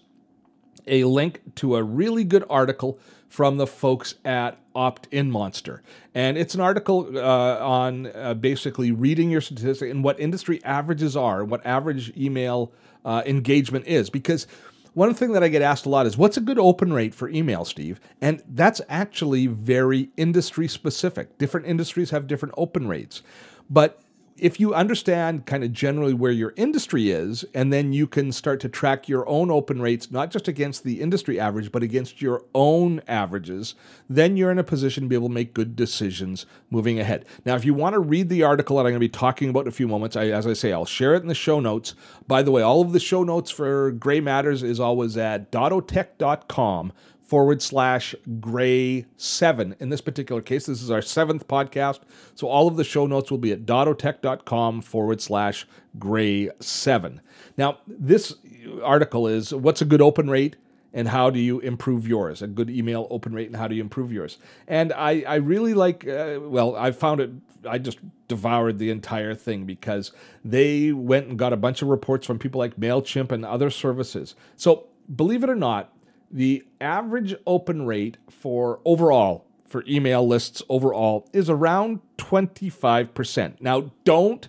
a 0.88 1.04
link 1.04 1.42
to 1.56 1.76
a 1.76 1.84
really 1.84 2.24
good 2.24 2.46
article 2.50 3.00
from 3.28 3.58
the 3.58 3.68
folks 3.68 4.16
at 4.24 4.58
OptinMonster. 4.74 5.82
And 6.16 6.38
it's 6.38 6.56
an 6.56 6.62
article 6.62 7.10
uh, 7.16 7.58
on 7.60 8.08
uh, 8.16 8.34
basically 8.36 8.92
reading 8.92 9.30
your 9.30 9.42
statistics 9.42 9.92
and 9.92 10.04
what 10.04 10.20
industry 10.20 10.64
averages 10.64 11.18
are, 11.18 11.44
what 11.44 11.66
average 11.66 12.16
email 12.16 12.72
uh, 13.04 13.24
engagement 13.26 13.86
is. 13.86 14.10
Because 14.10 14.48
one 14.94 15.14
thing 15.14 15.34
that 15.34 15.44
I 15.44 15.50
get 15.50 15.62
asked 15.62 15.86
a 15.86 15.90
lot 15.90 16.08
is 16.08 16.18
what's 16.18 16.38
a 16.38 16.42
good 16.42 16.58
open 16.58 16.94
rate 16.94 17.14
for 17.14 17.28
email, 17.30 17.66
Steve? 17.66 18.00
And 18.22 18.42
that's 18.48 18.82
actually 18.88 19.48
very 19.48 20.10
industry 20.16 20.68
specific. 20.68 21.38
Different 21.38 21.68
industries 21.68 22.12
have 22.12 22.28
different 22.28 22.56
open 22.58 22.88
rates. 22.88 23.22
But 23.70 24.02
if 24.38 24.60
you 24.60 24.74
understand 24.74 25.46
kind 25.46 25.64
of 25.64 25.74
generally 25.74 26.14
where 26.14 26.32
your 26.32 26.54
industry 26.56 27.10
is, 27.10 27.44
and 27.54 27.74
then 27.74 27.92
you 27.92 28.06
can 28.06 28.32
start 28.32 28.60
to 28.60 28.70
track 28.70 29.10
your 29.10 29.28
own 29.28 29.50
open 29.50 29.82
rates, 29.82 30.12
not 30.12 30.30
just 30.30 30.48
against 30.48 30.84
the 30.84 31.02
industry 31.02 31.40
average, 31.40 31.72
but 31.72 31.82
against 31.82 32.22
your 32.22 32.44
own 32.54 33.02
averages, 33.08 33.74
then 34.08 34.38
you're 34.38 34.52
in 34.52 34.60
a 34.60 34.64
position 34.64 35.04
to 35.04 35.10
be 35.10 35.16
able 35.16 35.30
to 35.30 35.34
make 35.34 35.54
good 35.54 35.76
decisions 35.76 36.46
moving 36.70 37.00
ahead. 37.00 37.26
Now, 37.46 37.56
if 37.56 37.66
you 37.66 37.74
want 37.74 37.94
to 37.94 38.00
read 38.00 38.30
the 38.30 38.44
article 38.44 38.78
that 38.78 38.82
I'm 38.82 38.92
going 38.92 38.96
to 38.96 39.00
be 39.00 39.10
talking 39.10 39.50
about 39.50 39.62
in 39.62 39.70
a 39.70 39.72
few 39.72 39.88
moments, 39.88 40.16
I, 40.16 40.28
as 40.28 40.46
I 40.46 40.54
say, 40.54 40.72
I'll 40.72 40.86
share 40.86 41.16
it 41.16 41.22
in 41.24 41.28
the 41.28 41.36
show 41.36 41.60
notes. 41.60 41.96
By 42.28 42.44
the 42.44 42.52
way, 42.52 42.62
all 42.62 42.82
of 42.82 42.94
the 42.94 43.00
show 43.00 43.24
notes 43.24 43.50
for 43.50 43.92
Gray 43.92 44.20
Matters 44.20 44.62
is 44.62 44.80
always 44.80 45.18
at 45.18 45.52
dottotech.com 45.52 46.94
forward 47.28 47.62
slash 47.62 48.16
gray 48.40 49.06
seven. 49.18 49.76
In 49.80 49.90
this 49.90 50.02
particular 50.02 50.42
case, 50.42 50.66
this 50.66 50.82
is 50.82 50.90
our 50.90 51.02
seventh 51.02 51.48
podcast. 51.48 52.00
So 52.36 52.48
all 52.48 52.68
of 52.68 52.78
the 52.78 52.86
show 52.86 53.06
notes 53.06 53.30
will 53.30 53.38
be 53.38 53.52
at 53.52 53.66
dottotech.com 53.66 54.82
forward 54.82 55.22
slash 55.22 55.68
gray 56.00 56.50
seven. 56.62 57.22
Now, 57.58 57.80
this 57.86 58.36
article 58.82 59.28
is 59.28 59.54
what's 59.54 59.82
a 59.82 59.86
good 59.86 60.02
open 60.02 60.30
rate 60.30 60.56
and 60.94 61.10
how 61.10 61.30
do 61.30 61.40
you 61.40 61.60
improve 61.60 62.08
yours? 62.08 62.42
A 62.42 62.48
good 62.48 62.70
email 62.70 63.08
open 63.10 63.34
rate 63.34 63.48
and 63.48 63.58
how 63.58 63.68
do 63.68 63.76
you 63.76 63.82
improve 63.82 64.12
yours? 64.12 64.38
And 64.66 64.94
I, 64.94 65.24
I 65.28 65.36
really 65.36 65.74
like, 65.74 66.08
uh, 66.08 66.40
well, 66.42 66.78
I 66.78 66.92
found 66.92 67.20
it, 67.20 67.32
I 67.68 67.78
just 67.78 68.00
devoured 68.30 68.78
the 68.78 68.90
entire 68.90 69.36
thing 69.36 69.66
because 69.66 70.14
they 70.46 70.94
went 70.94 71.28
and 71.28 71.38
got 71.38 71.52
a 71.52 71.58
bunch 71.58 71.82
of 71.82 71.90
reports 71.90 72.26
from 72.26 72.40
people 72.40 72.60
like 72.60 72.78
MailChimp 72.78 73.34
and 73.34 73.44
other 73.44 73.70
services. 73.70 74.34
So 74.56 74.88
believe 75.14 75.44
it 75.44 75.50
or 75.50 75.56
not, 75.56 75.94
the 76.32 76.66
average 76.82 77.36
open 77.46 77.86
rate 77.86 78.18
for 78.30 78.80
overall 78.86 79.46
for 79.66 79.84
email 79.88 80.26
lists 80.26 80.64
overall 80.70 81.28
is 81.34 81.50
around 81.50 82.00
25%. 82.18 83.60
Now, 83.60 83.92
don't 84.06 84.48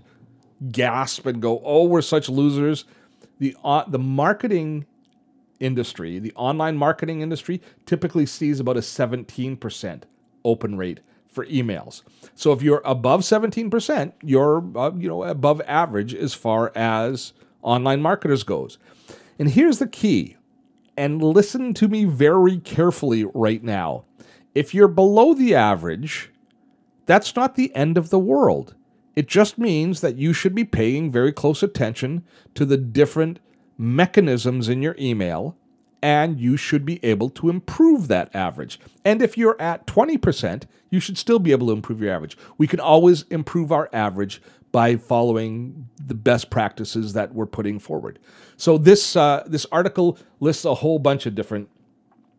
gasp 0.70 1.26
and 1.26 1.42
go, 1.42 1.60
"Oh, 1.64 1.84
we're 1.84 2.02
such 2.02 2.28
losers." 2.28 2.84
The 3.38 3.56
uh, 3.64 3.84
the 3.86 3.98
marketing 3.98 4.86
industry, 5.60 6.18
the 6.18 6.32
online 6.34 6.76
marketing 6.76 7.20
industry 7.20 7.60
typically 7.86 8.26
sees 8.26 8.60
about 8.60 8.76
a 8.76 8.80
17% 8.80 10.02
open 10.44 10.76
rate 10.76 11.00
for 11.28 11.44
emails. 11.46 12.02
So 12.34 12.52
if 12.52 12.62
you're 12.62 12.82
above 12.84 13.20
17%, 13.20 14.12
you're 14.22 14.64
uh, 14.76 14.92
you 14.96 15.08
know 15.08 15.24
above 15.24 15.60
average 15.66 16.14
as 16.14 16.34
far 16.34 16.72
as 16.74 17.32
online 17.62 18.00
marketers 18.00 18.42
goes. 18.42 18.78
And 19.38 19.50
here's 19.50 19.78
the 19.78 19.86
key 19.86 20.38
and 20.98 21.22
listen 21.22 21.72
to 21.74 21.87
me 21.87 22.04
very 22.04 22.58
carefully 22.58 23.24
right 23.32 23.62
now. 23.62 24.04
If 24.54 24.74
you're 24.74 24.88
below 24.88 25.32
the 25.32 25.54
average, 25.54 26.32
that's 27.06 27.37
not 27.37 27.54
the 27.54 27.74
end 27.74 27.96
of 27.96 28.11
the 28.11 28.18
world. 28.18 28.74
It 29.14 29.28
just 29.28 29.58
means 29.58 30.00
that 30.00 30.16
you 30.16 30.32
should 30.32 30.54
be 30.54 30.64
paying 30.64 31.11
very 31.11 31.32
close 31.32 31.62
attention 31.62 32.24
to 32.54 32.64
the 32.64 32.76
different 32.76 33.38
mechanisms 33.78 34.68
in 34.68 34.82
your 34.82 34.96
email, 34.98 35.56
and 36.02 36.40
you 36.40 36.56
should 36.56 36.84
be 36.84 37.04
able 37.04 37.30
to 37.30 37.48
improve 37.48 38.08
that 38.08 38.34
average. 38.34 38.80
And 39.04 39.22
if 39.22 39.38
you're 39.38 39.61
at 39.61 39.87
20%, 39.87 40.64
you 40.90 40.98
should 40.98 41.18
still 41.18 41.38
be 41.38 41.52
able 41.52 41.68
to 41.68 41.72
improve 41.72 42.00
your 42.00 42.12
average. 42.12 42.37
We 42.56 42.66
can 42.66 42.80
always 42.80 43.22
improve 43.30 43.70
our 43.70 43.88
average 43.92 44.42
by 44.72 44.96
following 44.96 45.88
the 46.04 46.14
best 46.14 46.50
practices 46.50 47.12
that 47.14 47.35
we're 47.35 47.46
putting 47.46 47.78
forward. 47.78 48.18
So 48.57 48.78
this 48.78 49.16
uh, 49.16 49.44
this 49.46 49.66
article 49.72 50.18
lists 50.40 50.64
a 50.64 50.74
whole 50.74 50.98
bunch 50.98 51.26
of 51.26 51.35
different 51.35 51.68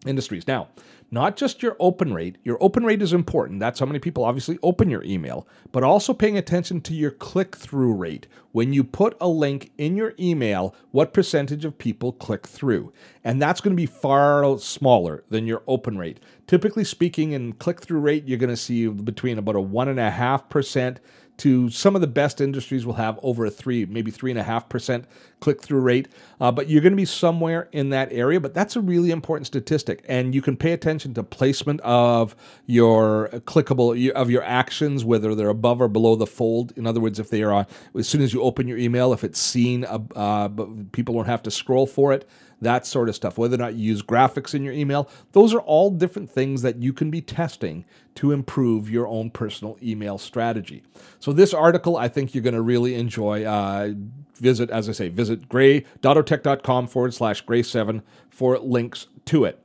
industries. 0.05 0.47
Now, 0.47 0.69
not 1.11 1.35
just 1.35 1.63
your 1.63 1.75
open 1.79 2.13
rate. 2.13 2.37
Your 2.43 2.61
open 2.61 2.83
rate 2.83 3.01
is 3.01 3.13
important. 3.13 3.59
That's 3.59 3.79
how 3.79 3.85
many 3.85 3.99
people 3.99 4.23
obviously 4.23 4.59
open 4.61 4.89
your 4.89 5.03
email, 5.03 5.47
but 5.71 5.83
also 5.83 6.13
paying 6.13 6.37
attention 6.37 6.81
to 6.81 6.93
your 6.93 7.11
click 7.11 7.55
through 7.55 7.93
rate. 7.93 8.27
When 8.51 8.73
you 8.73 8.83
put 8.83 9.17
a 9.19 9.27
link 9.27 9.71
in 9.77 9.95
your 9.95 10.13
email, 10.19 10.75
what 10.91 11.13
percentage 11.13 11.65
of 11.65 11.77
people 11.77 12.11
click 12.13 12.45
through? 12.45 12.93
And 13.23 13.41
that's 13.41 13.59
going 13.59 13.75
to 13.75 13.81
be 13.81 13.87
far 13.87 14.57
smaller 14.59 15.23
than 15.29 15.47
your 15.47 15.63
open 15.67 15.97
rate. 15.97 16.19
Typically 16.45 16.83
speaking, 16.83 17.31
in 17.31 17.53
click 17.53 17.81
through 17.81 17.99
rate, 17.99 18.27
you're 18.27 18.37
going 18.37 18.49
to 18.49 18.57
see 18.57 18.87
between 18.87 19.39
about 19.39 19.55
a 19.55 19.59
1.5% 19.59 20.97
to 21.39 21.69
some 21.69 21.95
of 21.95 22.01
the 22.01 22.07
best 22.07 22.39
industries 22.39 22.85
will 22.85 22.93
have 22.93 23.19
over 23.23 23.45
a 23.45 23.51
three, 23.51 23.85
maybe 23.85 24.11
three 24.11 24.31
and 24.31 24.39
a 24.39 24.43
half 24.43 24.69
percent 24.69 25.05
click 25.39 25.61
through 25.61 25.79
rate. 25.79 26.07
Uh, 26.39 26.51
but 26.51 26.69
you're 26.69 26.81
going 26.81 26.91
to 26.91 26.97
be 26.97 27.05
somewhere 27.05 27.69
in 27.71 27.89
that 27.89 28.11
area. 28.11 28.39
But 28.39 28.53
that's 28.53 28.75
a 28.75 28.81
really 28.81 29.11
important 29.11 29.47
statistic, 29.47 30.03
and 30.07 30.35
you 30.35 30.41
can 30.41 30.57
pay 30.57 30.71
attention 30.71 31.13
to 31.15 31.23
placement 31.23 31.81
of 31.81 32.35
your 32.65 33.29
clickable 33.45 34.11
of 34.11 34.29
your 34.29 34.43
actions, 34.43 35.03
whether 35.03 35.33
they're 35.35 35.49
above 35.49 35.81
or 35.81 35.87
below 35.87 36.15
the 36.15 36.27
fold. 36.27 36.73
In 36.77 36.85
other 36.85 36.99
words, 36.99 37.19
if 37.19 37.29
they 37.29 37.41
are 37.41 37.51
on, 37.51 37.65
as 37.97 38.07
soon 38.07 38.21
as 38.21 38.33
you 38.33 38.41
open 38.41 38.67
your 38.67 38.77
email, 38.77 39.13
if 39.13 39.23
it's 39.23 39.39
seen, 39.39 39.85
uh, 39.85 39.99
uh, 40.15 40.49
people 40.91 41.15
don't 41.15 41.25
have 41.25 41.43
to 41.43 41.51
scroll 41.51 41.87
for 41.87 42.13
it 42.13 42.27
that 42.61 42.85
sort 42.85 43.09
of 43.09 43.15
stuff, 43.15 43.37
whether 43.37 43.55
or 43.55 43.59
not 43.59 43.75
you 43.75 43.85
use 43.85 44.01
graphics 44.01 44.53
in 44.53 44.63
your 44.63 44.73
email. 44.73 45.09
Those 45.31 45.53
are 45.53 45.61
all 45.61 45.89
different 45.89 46.29
things 46.29 46.61
that 46.61 46.81
you 46.81 46.93
can 46.93 47.09
be 47.09 47.21
testing 47.21 47.85
to 48.15 48.31
improve 48.31 48.89
your 48.89 49.07
own 49.07 49.29
personal 49.29 49.77
email 49.81 50.17
strategy. 50.17 50.83
So, 51.19 51.31
this 51.33 51.53
article 51.53 51.97
I 51.97 52.07
think 52.07 52.33
you're 52.33 52.43
going 52.43 52.53
to 52.53 52.61
really 52.61 52.95
enjoy. 52.95 53.45
Uh, 53.45 53.93
visit, 54.35 54.69
as 54.69 54.87
I 54.87 54.93
say, 54.93 55.09
visit 55.09 55.49
gray.dottotech.com 55.49 56.87
forward 56.87 57.13
slash 57.13 57.45
gray7 57.45 58.01
for 58.29 58.57
links 58.57 59.07
to 59.25 59.43
it. 59.45 59.61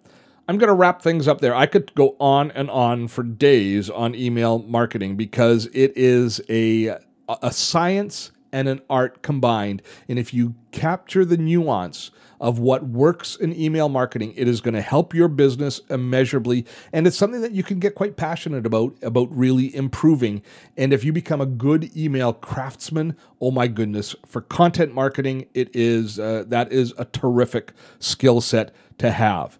I'm 0.46 0.58
going 0.58 0.68
to 0.68 0.74
wrap 0.74 1.00
things 1.00 1.26
up 1.26 1.40
there. 1.40 1.54
I 1.54 1.66
could 1.66 1.94
go 1.94 2.16
on 2.20 2.50
and 2.50 2.68
on 2.70 3.08
for 3.08 3.22
days 3.22 3.88
on 3.88 4.14
email 4.14 4.58
marketing 4.58 5.16
because 5.16 5.66
it 5.72 5.92
is 5.96 6.40
a, 6.50 6.98
a 7.28 7.50
science 7.50 8.30
and 8.52 8.68
an 8.68 8.82
art 8.90 9.22
combined. 9.22 9.80
And 10.06 10.18
if 10.18 10.34
you 10.34 10.54
capture 10.70 11.24
the 11.24 11.38
nuance 11.38 12.10
of 12.40 12.58
what 12.58 12.86
works 12.86 13.36
in 13.36 13.58
email 13.58 13.88
marketing, 13.88 14.34
it 14.36 14.48
is 14.48 14.60
going 14.60 14.74
to 14.74 14.82
help 14.82 15.14
your 15.14 15.28
business 15.28 15.80
immeasurably. 15.90 16.66
And 16.92 17.06
it's 17.06 17.16
something 17.16 17.40
that 17.42 17.52
you 17.52 17.62
can 17.62 17.78
get 17.78 17.94
quite 17.94 18.16
passionate 18.16 18.66
about, 18.66 18.94
about 19.02 19.34
really 19.34 19.74
improving. 19.74 20.42
And 20.76 20.92
if 20.92 21.04
you 21.04 21.12
become 21.12 21.40
a 21.40 21.46
good 21.46 21.96
email 21.96 22.32
craftsman, 22.32 23.16
oh 23.40 23.50
my 23.50 23.66
goodness, 23.66 24.14
for 24.26 24.40
content 24.40 24.94
marketing, 24.94 25.46
it 25.54 25.74
is 25.74 26.18
uh, 26.18 26.44
that 26.48 26.72
is 26.72 26.92
a 26.98 27.04
terrific 27.04 27.72
skill 27.98 28.40
set 28.40 28.74
to 28.98 29.10
have. 29.10 29.58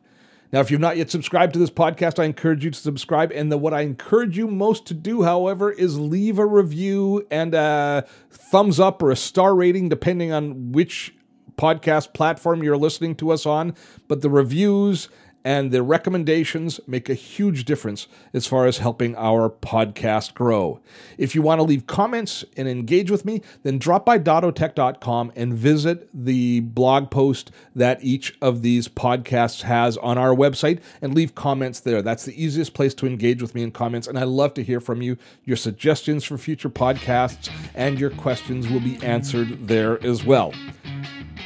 Now, 0.55 0.61
if 0.61 0.71
you've 0.71 0.81
not 0.81 0.97
yet 0.97 1.11
subscribed 1.11 1.53
to 1.55 1.59
this 1.59 1.69
podcast, 1.69 2.23
I 2.23 2.27
encourage 2.27 2.65
you 2.65 2.71
to 2.71 2.79
subscribe. 2.79 3.33
And 3.33 3.51
the, 3.51 3.59
what 3.59 3.75
I 3.75 3.81
encourage 3.81 4.39
you 4.39 4.47
most 4.47 4.87
to 4.87 4.95
do, 4.95 5.25
however, 5.25 5.73
is 5.73 5.99
leave 5.99 6.39
a 6.39 6.47
review 6.47 7.27
and 7.29 7.55
a 7.55 8.07
thumbs 8.31 8.79
up 8.79 9.03
or 9.03 9.11
a 9.11 9.17
star 9.17 9.57
rating, 9.57 9.89
depending 9.89 10.31
on 10.31 10.71
which 10.71 11.13
podcast 11.57 12.13
platform 12.15 12.63
you're 12.63 12.77
listening 12.77 13.15
to 13.17 13.31
us 13.31 13.47
on. 13.47 13.75
But 14.09 14.21
the 14.23 14.31
reviews 14.31 15.09
and 15.45 15.71
the 15.71 15.83
recommendations 15.83 16.81
make 16.87 17.11
a 17.11 17.15
huge 17.15 17.65
difference 17.65 18.09
as 18.33 18.47
far 18.47 18.67
as 18.67 18.79
helping 18.79 19.15
our 19.17 19.51
podcast 19.51 20.33
grow. 20.35 20.81
If 21.19 21.35
you 21.35 21.43
want 21.43 21.59
to 21.59 21.65
leave 21.65 21.87
comments 21.87 22.45
and 22.57 22.67
engage 22.67 23.11
with 23.11 23.25
me, 23.27 23.43
then 23.63 23.79
drop 23.79 24.07
by 24.07 24.19
dottotech.com 24.19 25.33
and 25.37 25.53
visit 25.53 26.09
the 26.15 26.61
blog 26.61 27.11
post 27.11 27.51
that 27.75 28.03
each 28.03 28.37
of 28.41 28.63
these 28.63 28.89
podcasts 28.89 29.63
has 29.63 29.99
on 29.99 30.17
our 30.17 30.35
website 30.35 30.81
and 31.03 31.15
leave 31.15 31.35
comments 31.35 31.81
there. 31.81 32.01
That's 32.01 32.25
the 32.25 32.43
easiest 32.43 32.73
place 32.73 32.95
to 32.95 33.07
engage 33.07 33.43
with 33.43 33.55
me 33.55 33.63
in 33.63 33.71
comments, 33.71 34.09
and 34.09 34.19
I 34.19 34.25
love 34.25 34.55
to 34.55 34.63
hear 34.63 34.81
from 34.81 35.03
you. 35.03 35.19
Your 35.45 35.57
suggestions 35.59 36.25
for 36.25 36.39
future 36.39 36.71
podcasts 36.71 37.51
and 37.75 38.01
your 38.01 38.11
questions 38.11 38.69
will 38.69 38.81
be 38.81 38.97
answered 39.05 39.69
there 39.69 40.03
as 40.05 40.25
well. 40.25 40.55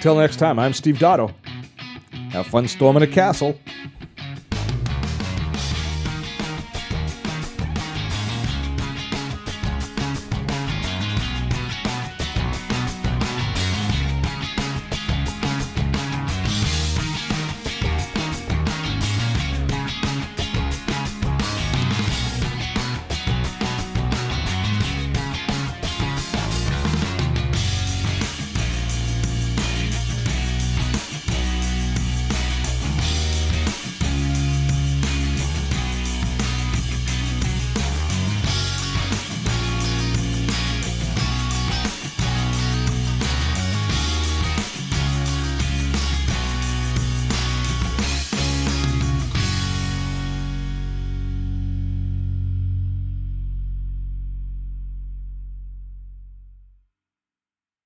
Till 0.00 0.14
next 0.14 0.36
time, 0.36 0.58
I'm 0.60 0.72
Steve 0.72 0.98
Dotto. 0.98 1.34
Have 2.30 2.46
fun 2.46 2.68
storming 2.68 3.02
a 3.02 3.06
castle. 3.06 3.58